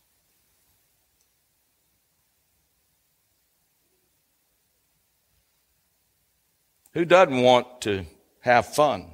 Who 6.94 7.04
doesn't 7.04 7.42
want 7.42 7.82
to 7.82 8.06
have 8.40 8.74
fun? 8.74 9.06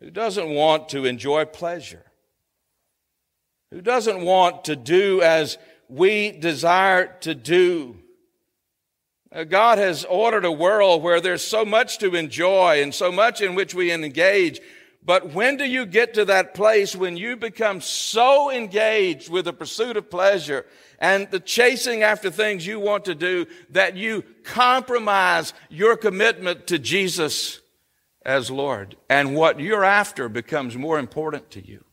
Who 0.00 0.10
doesn't 0.10 0.48
want 0.48 0.88
to 0.88 1.04
enjoy 1.04 1.44
pleasure? 1.44 2.04
Who 3.70 3.80
doesn't 3.80 4.24
want 4.24 4.64
to 4.64 4.74
do 4.74 5.22
as 5.22 5.58
we 5.88 6.32
desire 6.32 7.16
to 7.20 7.34
do? 7.36 7.98
God 9.48 9.78
has 9.78 10.04
ordered 10.04 10.44
a 10.44 10.52
world 10.52 11.02
where 11.02 11.20
there's 11.20 11.44
so 11.44 11.64
much 11.64 11.98
to 11.98 12.14
enjoy 12.14 12.82
and 12.82 12.94
so 12.94 13.12
much 13.12 13.40
in 13.40 13.54
which 13.54 13.74
we 13.74 13.92
engage. 13.92 14.60
But 15.06 15.32
when 15.32 15.56
do 15.56 15.64
you 15.64 15.86
get 15.86 16.14
to 16.14 16.24
that 16.26 16.52
place 16.52 16.96
when 16.96 17.16
you 17.16 17.36
become 17.36 17.80
so 17.80 18.50
engaged 18.50 19.30
with 19.30 19.44
the 19.44 19.52
pursuit 19.52 19.96
of 19.96 20.10
pleasure 20.10 20.66
and 20.98 21.30
the 21.30 21.40
chasing 21.40 22.02
after 22.02 22.28
things 22.28 22.66
you 22.66 22.80
want 22.80 23.04
to 23.04 23.14
do 23.14 23.46
that 23.70 23.96
you 23.96 24.24
compromise 24.42 25.54
your 25.70 25.96
commitment 25.96 26.66
to 26.66 26.80
Jesus 26.80 27.60
as 28.24 28.50
Lord 28.50 28.96
and 29.08 29.36
what 29.36 29.60
you're 29.60 29.84
after 29.84 30.28
becomes 30.28 30.76
more 30.76 30.98
important 30.98 31.50
to 31.52 31.64
you? 31.64 31.84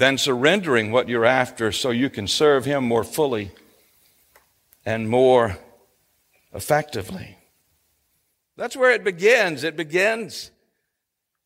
than 0.00 0.16
surrendering 0.16 0.90
what 0.90 1.10
you're 1.10 1.26
after 1.26 1.70
so 1.70 1.90
you 1.90 2.08
can 2.08 2.26
serve 2.26 2.64
Him 2.64 2.82
more 2.84 3.04
fully 3.04 3.50
and 4.86 5.10
more 5.10 5.58
effectively. 6.54 7.36
That's 8.60 8.76
where 8.76 8.90
it 8.90 9.04
begins. 9.04 9.64
It 9.64 9.74
begins 9.74 10.50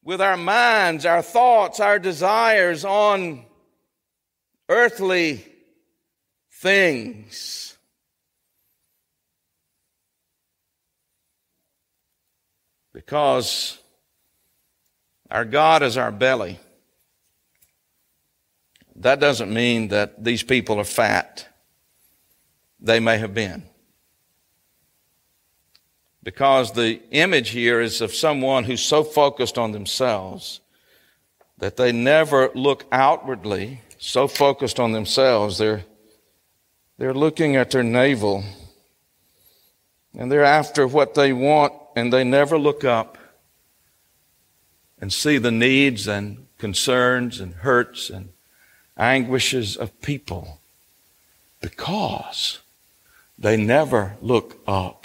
with 0.03 0.21
our 0.21 0.37
minds, 0.37 1.07
our 1.07 1.23
thoughts, 1.23 1.79
our 1.79 2.01
desires 2.01 2.85
on 2.85 3.45
earthly 4.69 5.47
things. 6.51 7.79
Because 12.93 13.79
our 15.31 15.45
God 15.45 15.85
is 15.85 15.97
our 15.97 16.11
belly. 16.11 16.59
That 18.97 19.21
doesn't 19.21 19.55
mean 19.55 19.87
that 19.89 20.25
these 20.25 20.43
people 20.43 20.81
are 20.81 20.85
fat. 20.85 21.47
They 22.81 22.99
may 22.99 23.19
have 23.19 23.35
been. 23.35 23.63
Because 26.25 26.73
the 26.73 27.01
image 27.11 27.51
here 27.51 27.83
is 27.83 28.01
of 28.01 28.15
someone 28.15 28.65
who's 28.65 28.83
so 28.83 29.05
focused 29.05 29.59
on 29.59 29.73
themselves 29.73 30.61
that 31.59 31.77
they 31.77 31.93
never 31.93 32.51
look 32.55 32.87
outwardly, 32.91 33.83
so 33.99 34.27
focused 34.27 34.81
on 34.81 34.93
themselves, 34.93 35.59
they're, 35.59 35.85
they're 36.97 37.15
looking 37.15 37.57
at 37.57 37.71
their 37.71 37.83
navel 37.83 38.43
and 40.17 40.33
they're 40.33 40.45
after 40.45 40.87
what 40.87 41.15
they 41.15 41.33
want 41.33 41.75
and 41.95 42.11
they 42.11 42.25
never 42.25 42.59
look 42.59 42.85
up 42.85 43.19
and 45.01 45.13
see 45.13 45.37
the 45.37 45.51
needs 45.51 46.09
and 46.09 46.47
concerns 46.57 47.39
and 47.39 47.55
hurts 47.57 48.09
and 48.09 48.31
anguishes 48.97 49.77
of 49.77 50.01
people 50.01 50.61
because 51.61 52.61
they 53.39 53.57
never 53.57 54.17
look 54.23 54.59
up 54.67 55.04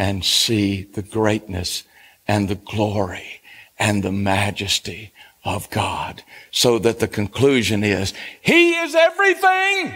and 0.00 0.24
see 0.24 0.84
the 0.84 1.02
greatness 1.02 1.84
and 2.26 2.48
the 2.48 2.54
glory 2.54 3.42
and 3.78 4.02
the 4.02 4.10
majesty 4.10 5.12
of 5.44 5.68
God. 5.68 6.22
So 6.50 6.78
that 6.78 7.00
the 7.00 7.06
conclusion 7.06 7.84
is, 7.84 8.14
He 8.40 8.76
is 8.76 8.94
everything! 8.94 9.94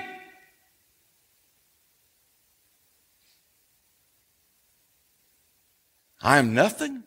I 6.21 6.37
am 6.37 6.53
nothing. 6.53 7.05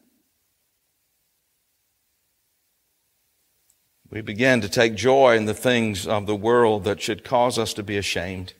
We 4.09 4.21
begin 4.21 4.61
to 4.61 4.69
take 4.69 4.95
joy 4.95 5.37
in 5.37 5.45
the 5.45 5.53
things 5.53 6.07
of 6.07 6.25
the 6.25 6.35
world 6.35 6.83
that 6.85 6.99
should 6.99 7.23
cause 7.23 7.59
us 7.59 7.75
to 7.75 7.83
be 7.83 7.97
ashamed. 7.97 8.53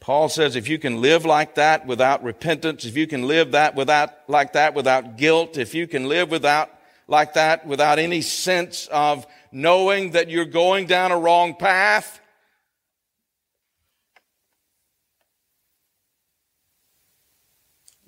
Paul 0.00 0.28
says 0.28 0.56
if 0.56 0.68
you 0.68 0.78
can 0.78 1.00
live 1.00 1.24
like 1.24 1.56
that 1.56 1.86
without 1.86 2.22
repentance, 2.22 2.84
if 2.84 2.96
you 2.96 3.06
can 3.06 3.24
live 3.24 3.52
that 3.52 3.74
without, 3.74 4.28
like 4.28 4.52
that 4.52 4.74
without 4.74 5.16
guilt, 5.16 5.58
if 5.58 5.74
you 5.74 5.86
can 5.86 6.08
live 6.08 6.30
without, 6.30 6.70
like 7.08 7.34
that 7.34 7.66
without 7.66 7.98
any 7.98 8.20
sense 8.20 8.86
of 8.88 9.26
knowing 9.50 10.12
that 10.12 10.30
you're 10.30 10.44
going 10.44 10.86
down 10.86 11.10
a 11.10 11.18
wrong 11.18 11.54
path, 11.54 12.20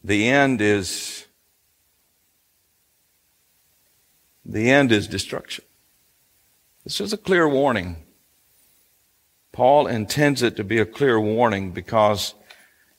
the 0.04 0.28
end 0.28 0.60
is, 0.60 1.26
the 4.44 4.70
end 4.70 4.92
is 4.92 5.08
destruction. 5.08 5.64
This 6.84 7.00
is 7.00 7.12
a 7.12 7.18
clear 7.18 7.48
warning. 7.48 7.96
Paul 9.52 9.86
intends 9.86 10.42
it 10.42 10.56
to 10.56 10.64
be 10.64 10.78
a 10.78 10.86
clear 10.86 11.20
warning 11.20 11.72
because 11.72 12.34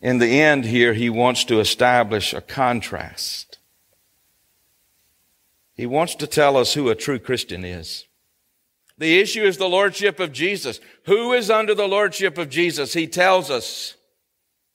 in 0.02 0.18
the 0.18 0.42
end 0.42 0.66
here 0.66 0.94
he 0.94 1.10
wants 1.10 1.46
to 1.46 1.60
establish 1.60 2.34
a 2.34 2.42
contrast. 2.42 3.60
He 5.76 5.86
wants 5.86 6.16
to 6.16 6.28
tell 6.28 6.58
us 6.58 6.74
who 6.74 6.90
a 6.90 6.96
true 6.96 7.20
Christian 7.20 7.64
is. 7.64 8.06
The 8.98 9.20
issue 9.20 9.44
is 9.44 9.58
the 9.58 9.70
lordship 9.70 10.20
of 10.20 10.32
Jesus. 10.32 10.80
Who 11.06 11.34
is 11.34 11.50
under 11.50 11.74
the 11.74 11.88
lordship 11.88 12.38
of 12.38 12.50
Jesus? 12.50 12.94
He 12.94 13.08
tells 13.08 13.50
us. 13.50 13.96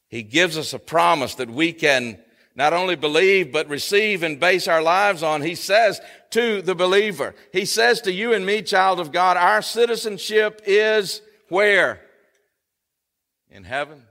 He 0.08 0.22
gives 0.22 0.56
us 0.56 0.72
a 0.72 0.78
promise 0.78 1.34
that 1.36 1.50
we 1.50 1.72
can 1.72 2.18
not 2.56 2.72
only 2.72 2.96
believe, 2.96 3.52
but 3.52 3.68
receive 3.68 4.22
and 4.22 4.40
base 4.40 4.66
our 4.66 4.82
lives 4.82 5.22
on. 5.22 5.42
He 5.42 5.54
says 5.54 6.00
to 6.30 6.62
the 6.62 6.74
believer, 6.74 7.34
He 7.52 7.66
says 7.66 8.00
to 8.00 8.12
you 8.12 8.32
and 8.32 8.46
me, 8.46 8.62
child 8.62 8.98
of 8.98 9.12
God, 9.12 9.36
our 9.36 9.60
citizenship 9.60 10.62
is 10.64 11.20
where? 11.48 12.00
In 13.50 13.64
heaven. 13.64 14.02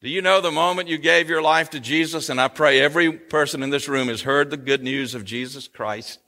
Do 0.00 0.08
you 0.08 0.22
know 0.22 0.40
the 0.40 0.52
moment 0.52 0.88
you 0.88 0.98
gave 0.98 1.28
your 1.28 1.42
life 1.42 1.70
to 1.70 1.80
Jesus? 1.80 2.28
And 2.28 2.40
I 2.40 2.46
pray 2.46 2.80
every 2.80 3.10
person 3.10 3.64
in 3.64 3.70
this 3.70 3.88
room 3.88 4.06
has 4.08 4.22
heard 4.22 4.50
the 4.50 4.56
good 4.56 4.82
news 4.82 5.14
of 5.14 5.24
Jesus 5.24 5.66
Christ. 5.66 6.20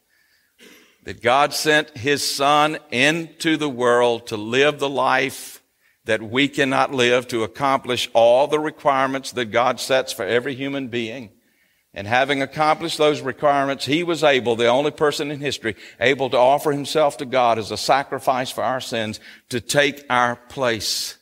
That 1.05 1.23
God 1.23 1.55
sent 1.55 1.97
His 1.97 2.29
Son 2.29 2.79
into 2.91 3.57
the 3.57 3.69
world 3.69 4.27
to 4.27 4.37
live 4.37 4.81
the 4.81 4.91
life 4.91 5.63
that 6.05 6.23
we 6.23 6.49
cannot 6.49 6.93
live 6.93 7.29
to 7.29 7.45
accomplish 7.45 8.11
all 8.13 8.49
the 8.49 8.59
requirements 8.59 9.31
that 9.33 9.47
God 9.47 9.79
sets 9.79 10.13
for 10.13 10.25
every 10.25 10.55
human 10.57 10.89
being. 10.89 11.31
And 11.93 12.07
having 12.07 12.41
accomplished 12.41 12.99
those 12.99 13.21
requirements, 13.21 13.85
he 13.85 14.05
was 14.05 14.23
able, 14.23 14.55
the 14.55 14.69
only 14.69 14.93
person 14.93 15.31
in 15.31 15.41
history, 15.41 15.75
able 15.99 16.31
to 16.31 16.37
offer 16.37 16.71
himself 16.71 17.17
to 17.17 17.27
God 17.27 17.59
as 17.59 17.73
a 17.73 17.77
sacrifice 17.77 18.51
for 18.51 18.63
our 18.63 18.81
sins 18.81 19.19
to 19.49 19.61
take 19.61 20.05
our 20.09 20.37
place. 20.37 21.19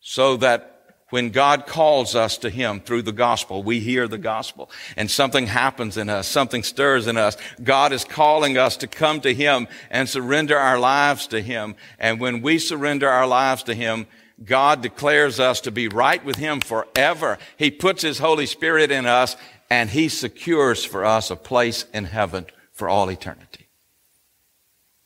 So 0.00 0.36
that 0.36 0.76
when 1.10 1.30
God 1.30 1.66
calls 1.66 2.16
us 2.16 2.38
to 2.38 2.50
Him 2.50 2.80
through 2.80 3.02
the 3.02 3.12
gospel, 3.12 3.62
we 3.62 3.78
hear 3.78 4.08
the 4.08 4.18
gospel 4.18 4.70
and 4.96 5.08
something 5.08 5.46
happens 5.46 5.96
in 5.96 6.08
us, 6.08 6.26
something 6.26 6.64
stirs 6.64 7.06
in 7.06 7.16
us. 7.16 7.36
God 7.62 7.92
is 7.92 8.04
calling 8.04 8.58
us 8.58 8.76
to 8.78 8.88
come 8.88 9.20
to 9.20 9.32
Him 9.32 9.68
and 9.88 10.08
surrender 10.08 10.58
our 10.58 10.78
lives 10.78 11.28
to 11.28 11.40
Him. 11.40 11.76
And 12.00 12.18
when 12.18 12.42
we 12.42 12.58
surrender 12.58 13.08
our 13.08 13.26
lives 13.26 13.62
to 13.64 13.74
Him, 13.74 14.06
God 14.44 14.82
declares 14.82 15.40
us 15.40 15.62
to 15.62 15.70
be 15.70 15.88
right 15.88 16.22
with 16.24 16.36
Him 16.36 16.60
forever. 16.60 17.38
He 17.56 17.70
puts 17.70 18.02
His 18.02 18.18
Holy 18.18 18.46
Spirit 18.46 18.90
in 18.90 19.06
us 19.06 19.36
and 19.70 19.88
He 19.88 20.08
secures 20.08 20.84
for 20.84 21.04
us 21.04 21.30
a 21.30 21.36
place 21.36 21.86
in 21.94 22.04
heaven 22.04 22.46
for 22.72 22.88
all 22.88 23.10
eternity. 23.10 23.68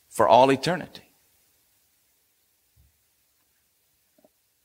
For 0.09 0.27
all 0.27 0.51
eternity. 0.51 1.03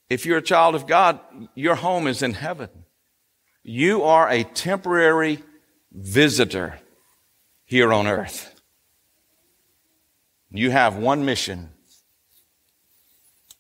If 0.08 0.26
you're 0.26 0.38
a 0.38 0.42
child 0.42 0.74
of 0.74 0.86
God, 0.86 1.20
your 1.54 1.74
home 1.76 2.06
is 2.06 2.22
in 2.22 2.34
heaven. 2.34 2.68
You 3.62 4.04
are 4.04 4.28
a 4.28 4.44
temporary 4.44 5.42
visitor 5.92 6.78
here 7.64 7.92
on 7.92 8.06
earth. 8.06 8.60
You 10.50 10.70
have 10.70 10.96
one 10.96 11.24
mission 11.24 11.70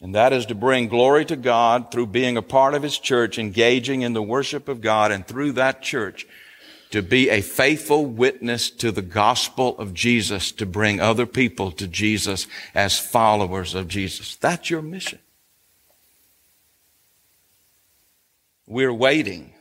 and 0.00 0.14
that 0.14 0.32
is 0.32 0.46
to 0.46 0.54
bring 0.54 0.88
glory 0.88 1.24
to 1.24 1.36
God 1.36 1.90
through 1.90 2.08
being 2.08 2.36
a 2.36 2.42
part 2.42 2.74
of 2.74 2.82
His 2.82 2.98
church, 2.98 3.38
engaging 3.38 4.02
in 4.02 4.12
the 4.12 4.22
worship 4.22 4.68
of 4.68 4.80
God, 4.80 5.10
and 5.10 5.26
through 5.26 5.52
that 5.52 5.82
church, 5.82 6.26
to 6.90 7.02
be 7.02 7.30
a 7.30 7.40
faithful 7.40 8.04
witness 8.04 8.70
to 8.70 8.92
the 8.92 9.02
gospel 9.02 9.76
of 9.78 9.94
Jesus, 9.94 10.52
to 10.52 10.66
bring 10.66 11.00
other 11.00 11.26
people 11.26 11.72
to 11.72 11.88
Jesus 11.88 12.46
as 12.74 12.98
followers 12.98 13.74
of 13.74 13.88
Jesus. 13.88 14.36
That's 14.36 14.70
your 14.70 14.82
mission. 14.82 15.18
We're 18.66 18.92
waiting. 18.92 19.52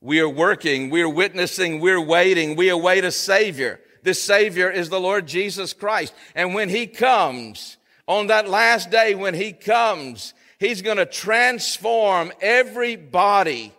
We 0.00 0.20
are 0.20 0.28
working. 0.28 0.90
We're 0.90 1.08
witnessing. 1.08 1.80
We're 1.80 2.00
waiting. 2.00 2.56
We 2.56 2.68
await 2.68 3.04
a 3.04 3.10
Savior. 3.10 3.80
This 4.02 4.22
Savior 4.22 4.70
is 4.70 4.90
the 4.90 5.00
Lord 5.00 5.26
Jesus 5.26 5.72
Christ. 5.72 6.14
And 6.34 6.54
when 6.54 6.68
He 6.68 6.86
comes, 6.86 7.76
on 8.06 8.28
that 8.28 8.48
last 8.48 8.90
day 8.90 9.14
when 9.14 9.34
He 9.34 9.52
comes, 9.52 10.34
He's 10.58 10.82
going 10.82 10.96
to 10.98 11.06
transform 11.06 12.32
every 12.40 12.96
body 12.96 13.74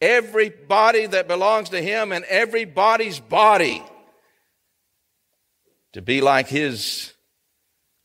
every 0.00 0.50
body 0.50 1.06
that 1.06 1.28
belongs 1.28 1.70
to 1.70 1.80
Him 1.80 2.12
and 2.12 2.24
everybody's 2.26 3.20
body 3.20 3.82
to 5.92 6.02
be 6.02 6.20
like 6.20 6.48
His 6.48 7.12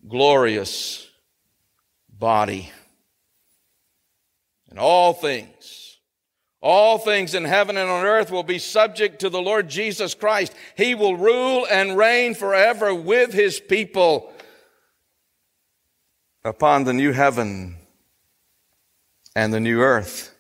glorious 0.07 1.07
body. 2.09 2.71
And 4.69 4.79
all 4.79 5.13
things, 5.13 5.99
all 6.61 6.97
things 6.97 7.35
in 7.35 7.43
heaven 7.43 7.75
and 7.75 7.89
on 7.89 8.05
earth 8.05 8.31
will 8.31 8.43
be 8.43 8.59
subject 8.59 9.19
to 9.19 9.29
the 9.29 9.41
Lord 9.41 9.67
Jesus 9.67 10.13
Christ. 10.13 10.53
He 10.77 10.95
will 10.95 11.17
rule 11.17 11.67
and 11.69 11.97
reign 11.97 12.35
forever 12.35 12.95
with 12.95 13.33
His 13.33 13.59
people 13.59 14.31
upon 16.43 16.83
the 16.83 16.93
new 16.93 17.11
heaven 17.11 17.77
and 19.35 19.53
the 19.53 19.59
new 19.59 19.81
earth. 19.81 20.35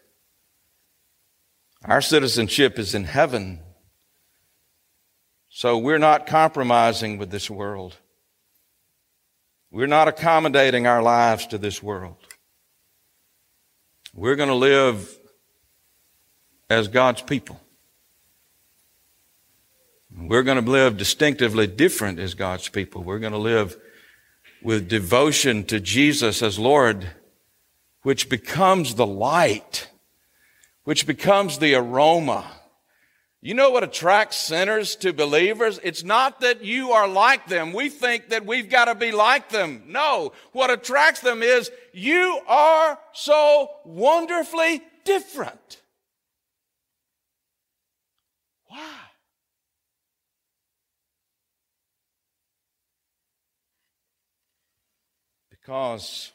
Our 1.85 2.01
citizenship 2.01 2.77
is 2.77 2.93
in 2.93 3.05
heaven. 3.05 3.59
So 5.49 5.77
we're 5.77 5.97
not 5.97 6.27
compromising 6.27 7.17
with 7.17 7.31
this 7.31 7.49
world. 7.49 7.97
We're 9.71 9.87
not 9.87 10.07
accommodating 10.07 10.85
our 10.85 11.01
lives 11.01 11.47
to 11.47 11.57
this 11.57 11.81
world. 11.81 12.17
We're 14.13 14.35
going 14.35 14.49
to 14.49 14.55
live 14.55 15.17
as 16.69 16.87
God's 16.87 17.21
people. 17.21 17.59
We're 20.15 20.43
going 20.43 20.63
to 20.63 20.69
live 20.69 20.97
distinctively 20.97 21.67
different 21.67 22.19
as 22.19 22.33
God's 22.33 22.67
people. 22.67 23.03
We're 23.03 23.19
going 23.19 23.31
to 23.31 23.39
live 23.39 23.77
with 24.63 24.87
devotion 24.87 25.63
to 25.65 25.79
Jesus 25.79 26.41
as 26.41 26.59
Lord, 26.59 27.11
which 28.03 28.29
becomes 28.29 28.95
the 28.95 29.07
light 29.07 29.87
which 30.83 31.05
becomes 31.05 31.59
the 31.59 31.75
aroma. 31.75 32.45
You 33.41 33.55
know 33.55 33.71
what 33.71 33.83
attracts 33.83 34.37
sinners 34.37 34.95
to 34.97 35.13
believers? 35.13 35.79
It's 35.83 36.03
not 36.03 36.41
that 36.41 36.63
you 36.63 36.91
are 36.91 37.07
like 37.07 37.47
them. 37.47 37.73
We 37.73 37.89
think 37.89 38.29
that 38.29 38.45
we've 38.45 38.69
got 38.69 38.85
to 38.85 38.95
be 38.95 39.11
like 39.11 39.49
them. 39.49 39.83
No. 39.87 40.33
What 40.51 40.69
attracts 40.69 41.21
them 41.21 41.41
is 41.41 41.71
you 41.91 42.39
are 42.47 42.99
so 43.13 43.69
wonderfully 43.83 44.81
different. 45.05 45.81
Why? 48.67 48.99
Because 55.71 56.33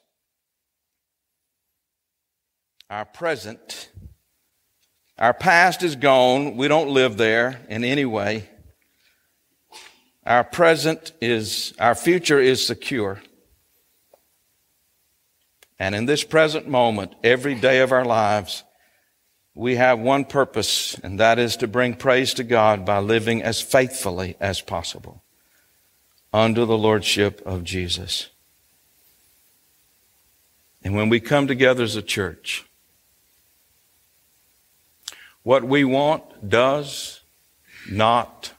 our 2.88 3.04
present 3.04 3.90
our 5.18 5.34
past 5.34 5.82
is 5.82 5.94
gone. 5.94 6.56
We 6.56 6.68
don't 6.68 6.88
live 6.88 7.18
there 7.18 7.60
in 7.68 7.84
any 7.84 8.06
way. 8.06 8.48
Our 10.24 10.42
present 10.42 11.12
is, 11.20 11.74
our 11.78 11.94
future 11.94 12.40
is 12.40 12.66
secure. 12.66 13.20
And 15.78 15.94
in 15.94 16.06
this 16.06 16.24
present 16.24 16.66
moment, 16.66 17.14
every 17.22 17.56
day 17.56 17.80
of 17.80 17.92
our 17.92 18.06
lives, 18.06 18.64
we 19.54 19.76
have 19.76 19.98
one 19.98 20.24
purpose, 20.24 20.98
and 21.00 21.20
that 21.20 21.38
is 21.38 21.56
to 21.58 21.68
bring 21.68 21.92
praise 21.92 22.32
to 22.34 22.42
God 22.42 22.86
by 22.86 23.00
living 23.00 23.42
as 23.42 23.60
faithfully 23.60 24.34
as 24.40 24.62
possible 24.62 25.22
under 26.32 26.64
the 26.64 26.78
Lordship 26.78 27.42
of 27.44 27.64
Jesus. 27.64 28.30
And 30.86 30.94
when 30.94 31.08
we 31.08 31.18
come 31.18 31.48
together 31.48 31.82
as 31.82 31.96
a 31.96 32.00
church, 32.00 32.64
what 35.42 35.64
we 35.64 35.82
want 35.82 36.48
does 36.48 37.22
not 37.90 38.52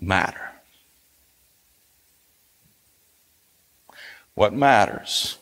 matter. 0.00 0.52
What 4.32 4.54
matters 4.54 5.36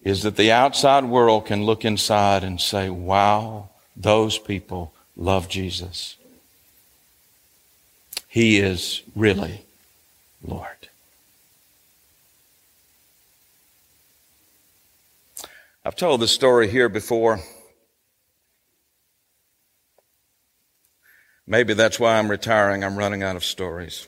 is 0.00 0.22
that 0.22 0.36
the 0.36 0.50
outside 0.50 1.04
world 1.04 1.44
can 1.44 1.64
look 1.64 1.84
inside 1.84 2.42
and 2.42 2.58
say, 2.58 2.88
wow, 2.88 3.68
those 3.94 4.38
people 4.38 4.94
love 5.18 5.50
Jesus. 5.50 6.16
He 8.26 8.56
is 8.56 9.02
really 9.14 9.66
Lord. 10.42 10.81
I've 15.84 15.96
told 15.96 16.20
this 16.20 16.30
story 16.30 16.68
here 16.68 16.88
before. 16.88 17.40
Maybe 21.44 21.74
that's 21.74 21.98
why 21.98 22.18
I'm 22.18 22.30
retiring. 22.30 22.84
I'm 22.84 22.96
running 22.96 23.24
out 23.24 23.34
of 23.34 23.44
stories. 23.44 24.06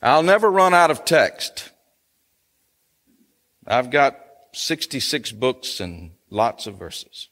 I'll 0.00 0.22
never 0.22 0.50
run 0.50 0.72
out 0.72 0.90
of 0.90 1.04
text. 1.04 1.70
I've 3.66 3.90
got 3.90 4.18
66 4.54 5.32
books 5.32 5.80
and 5.80 6.12
lots 6.30 6.66
of 6.66 6.76
verses. 6.76 7.28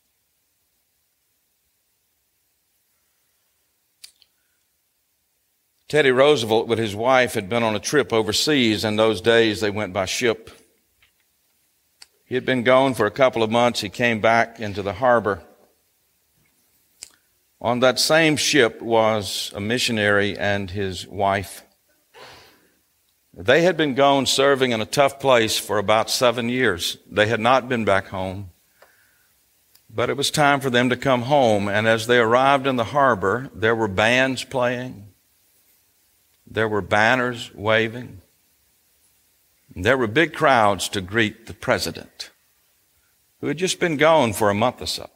Teddy 5.88 6.12
Roosevelt 6.12 6.68
with 6.68 6.78
his 6.78 6.94
wife 6.94 7.34
had 7.34 7.48
been 7.48 7.64
on 7.64 7.74
a 7.74 7.80
trip 7.80 8.12
overseas. 8.12 8.84
In 8.84 8.94
those 8.94 9.20
days, 9.20 9.60
they 9.60 9.70
went 9.70 9.92
by 9.92 10.04
ship. 10.04 10.50
He 12.30 12.36
had 12.36 12.46
been 12.46 12.62
gone 12.62 12.94
for 12.94 13.06
a 13.06 13.10
couple 13.10 13.42
of 13.42 13.50
months. 13.50 13.80
He 13.80 13.88
came 13.88 14.20
back 14.20 14.60
into 14.60 14.82
the 14.82 14.92
harbor. 14.92 15.42
On 17.60 17.80
that 17.80 17.98
same 17.98 18.36
ship 18.36 18.80
was 18.80 19.50
a 19.52 19.60
missionary 19.60 20.38
and 20.38 20.70
his 20.70 21.08
wife. 21.08 21.64
They 23.34 23.62
had 23.62 23.76
been 23.76 23.96
gone 23.96 24.26
serving 24.26 24.70
in 24.70 24.80
a 24.80 24.86
tough 24.86 25.18
place 25.18 25.58
for 25.58 25.78
about 25.78 26.08
seven 26.08 26.48
years. 26.48 26.98
They 27.10 27.26
had 27.26 27.40
not 27.40 27.68
been 27.68 27.84
back 27.84 28.06
home. 28.06 28.50
But 29.92 30.08
it 30.08 30.16
was 30.16 30.30
time 30.30 30.60
for 30.60 30.70
them 30.70 30.88
to 30.90 30.96
come 30.96 31.22
home, 31.22 31.66
and 31.66 31.88
as 31.88 32.06
they 32.06 32.20
arrived 32.20 32.68
in 32.68 32.76
the 32.76 32.84
harbor, 32.84 33.50
there 33.52 33.74
were 33.74 33.88
bands 33.88 34.44
playing. 34.44 35.08
There 36.46 36.68
were 36.68 36.80
banners 36.80 37.52
waving. 37.56 38.22
There 39.74 39.96
were 39.96 40.06
big 40.06 40.34
crowds 40.34 40.88
to 40.90 41.00
greet 41.00 41.46
the 41.46 41.54
president, 41.54 42.30
who 43.40 43.46
had 43.46 43.58
just 43.58 43.78
been 43.78 43.96
gone 43.96 44.32
for 44.32 44.50
a 44.50 44.54
month 44.54 44.82
or 44.82 44.86
so. 44.86 45.08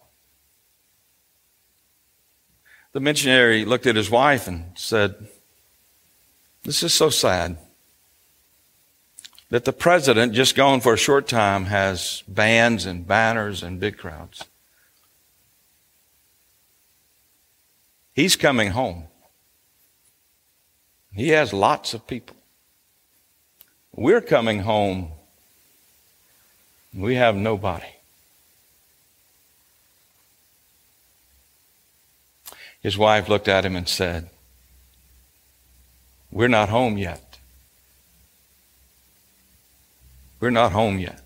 The 2.93 3.01
missionary 3.01 3.65
looked 3.65 3.87
at 3.87 3.97
his 3.97 4.11
wife 4.11 4.47
and 4.47 4.67
said, 4.77 5.29
This 6.63 6.85
is 6.85 6.95
so 6.95 7.11
sad 7.11 7.59
that 9.51 9.65
the 9.65 9.73
president, 9.73 10.33
just 10.33 10.55
gone 10.55 10.81
for 10.81 10.95
a 10.95 10.99
short 10.99 11.27
time, 11.27 11.67
has 11.67 12.23
bands 12.29 12.87
and 12.87 13.07
banners 13.07 13.63
and 13.63 13.81
big 13.81 13.99
crowds. 13.99 14.45
He's 18.13 18.37
coming 18.37 18.71
home. 18.71 19.09
He 21.13 21.31
has 21.31 21.53
lots 21.53 21.95
of 21.95 22.07
people. 22.07 22.37
We're 23.97 24.21
coming 24.21 24.61
home. 24.61 25.13
We 26.93 27.15
have 27.15 27.37
nobody. 27.37 27.87
His 32.83 32.99
wife 32.99 33.29
looked 33.29 33.49
at 33.49 33.65
him 33.65 33.77
and 33.77 33.89
said, 33.89 34.29
We're 36.31 36.49
not 36.49 36.69
home 36.69 36.99
yet. 36.99 37.39
We're 40.41 40.51
not 40.51 40.73
home 40.73 40.99
yet. 40.99 41.23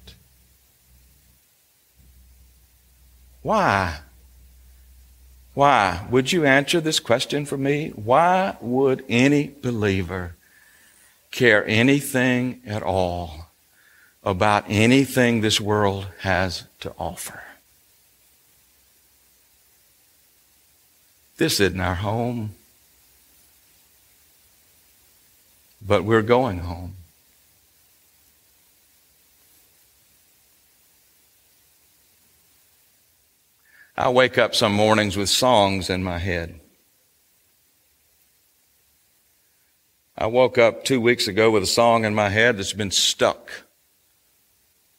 Why? 3.43 4.01
Why? 5.55 6.07
Would 6.11 6.33
you 6.33 6.45
answer 6.45 6.81
this 6.81 7.01
question 7.01 7.47
for 7.47 7.57
me? 7.57 7.91
Why 7.97 8.57
would 8.61 9.05
any 9.09 9.49
believer 9.49 10.37
care 11.31 11.64
anything 11.66 12.62
at 12.66 12.83
all 12.83 13.51
about 14.24 14.64
anything 14.68 15.41
this 15.41 15.61
world 15.61 16.07
has 16.20 16.64
to 16.81 16.93
offer? 16.99 17.43
This 21.37 21.61
isn't 21.61 21.81
our 21.81 21.95
home, 21.95 22.55
but 25.81 26.05
we're 26.05 26.22
going 26.22 26.59
home. 26.59 26.95
I 33.97 34.11
wake 34.11 34.39
up 34.39 34.55
some 34.55 34.72
mornings 34.72 35.16
with 35.16 35.29
songs 35.29 35.91
in 35.91 36.05
my 36.05 36.18
head. 36.18 36.61
I 40.21 40.27
woke 40.27 40.59
up 40.59 40.83
two 40.83 41.01
weeks 41.01 41.29
ago 41.29 41.49
with 41.49 41.62
a 41.62 41.66
song 41.66 42.05
in 42.05 42.12
my 42.12 42.29
head 42.29 42.59
that's 42.59 42.73
been 42.73 42.91
stuck. 42.91 43.53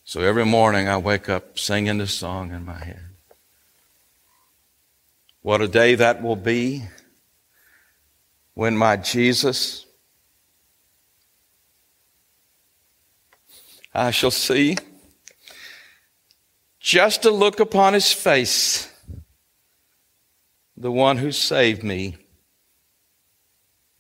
So 0.06 0.22
every 0.22 0.46
morning 0.46 0.88
I 0.88 0.96
wake 0.96 1.28
up 1.28 1.60
singing 1.60 1.98
this 1.98 2.14
song 2.14 2.54
in 2.54 2.64
my 2.64 2.82
head. 2.82 3.02
What 5.42 5.60
a 5.60 5.68
day 5.68 5.96
that 5.96 6.24
will 6.24 6.38
be 6.38 6.86
when 8.54 8.78
my 8.78 8.96
Jesus 8.96 9.86
I 13.94 14.12
shall 14.12 14.32
see 14.32 14.78
just 16.80 17.24
to 17.24 17.30
look 17.30 17.60
upon 17.60 17.94
his 17.94 18.14
face 18.14 18.90
the 20.78 20.94
one 20.94 21.18
who 21.18 21.34
saved 21.34 21.84
me 21.84 22.19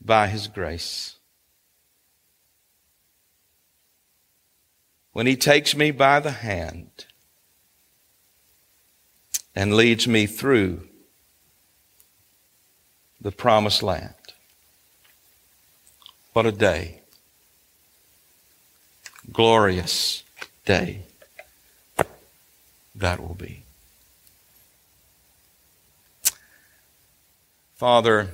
by 0.03 0.27
his 0.27 0.47
grace. 0.47 1.15
When 5.11 5.27
he 5.27 5.35
takes 5.35 5.75
me 5.75 5.91
by 5.91 6.19
the 6.19 6.31
hand 6.31 7.05
and 9.55 9.73
leads 9.73 10.07
me 10.07 10.25
through 10.25 10.87
the 13.19 13.31
promised 13.31 13.83
land. 13.83 14.13
What 16.33 16.45
a 16.45 16.51
day. 16.51 17.01
Glorious 19.31 20.23
day 20.65 21.01
that 22.95 23.19
will 23.19 23.35
be. 23.35 23.63
Father, 27.75 28.29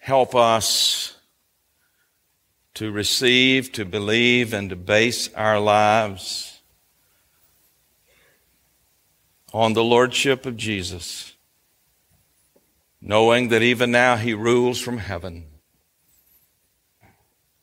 help 0.00 0.34
us 0.34 1.14
to 2.74 2.90
receive, 2.90 3.70
to 3.72 3.84
believe, 3.84 4.52
and 4.52 4.70
to 4.70 4.76
base 4.76 5.32
our 5.34 5.60
lives 5.60 6.60
on 9.52 9.74
the 9.74 9.84
Lordship 9.84 10.46
of 10.46 10.56
Jesus, 10.56 11.34
knowing 13.00 13.48
that 13.48 13.62
even 13.62 13.90
now 13.90 14.16
He 14.16 14.32
rules 14.32 14.80
from 14.80 14.98
heaven 14.98 15.46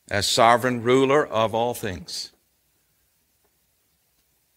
as 0.10 0.28
sovereign 0.28 0.84
ruler 0.84 1.26
of 1.26 1.56
all 1.56 1.74
things. 1.74 2.32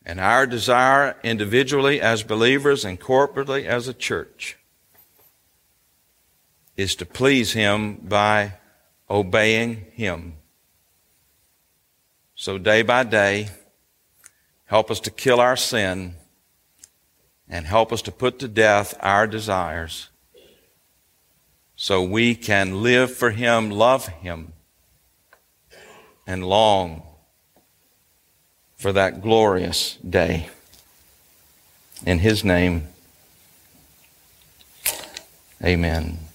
And 0.04 0.20
our 0.20 0.46
desire 0.46 1.16
individually 1.22 2.00
as 2.00 2.22
believers 2.22 2.84
and 2.84 3.00
corporately 3.00 3.64
as 3.64 3.88
a 3.88 3.94
church 3.94 4.58
is 6.80 6.94
to 6.96 7.04
please 7.04 7.52
Him 7.52 7.96
by 7.96 8.54
obeying 9.08 9.86
Him. 9.92 10.34
So 12.34 12.56
day 12.56 12.80
by 12.80 13.04
day, 13.04 13.50
help 14.64 14.90
us 14.90 14.98
to 15.00 15.10
kill 15.10 15.40
our 15.40 15.56
sin 15.56 16.14
and 17.50 17.66
help 17.66 17.92
us 17.92 18.00
to 18.02 18.12
put 18.12 18.38
to 18.38 18.48
death 18.48 18.94
our 19.00 19.26
desires 19.26 20.08
so 21.76 22.02
we 22.02 22.34
can 22.34 22.82
live 22.82 23.14
for 23.14 23.30
Him, 23.30 23.70
love 23.70 24.08
Him, 24.08 24.54
and 26.26 26.46
long 26.46 27.02
for 28.76 28.90
that 28.92 29.20
glorious 29.20 29.96
day. 29.96 30.48
In 32.06 32.20
His 32.20 32.42
name, 32.42 32.88
amen. 35.62 36.29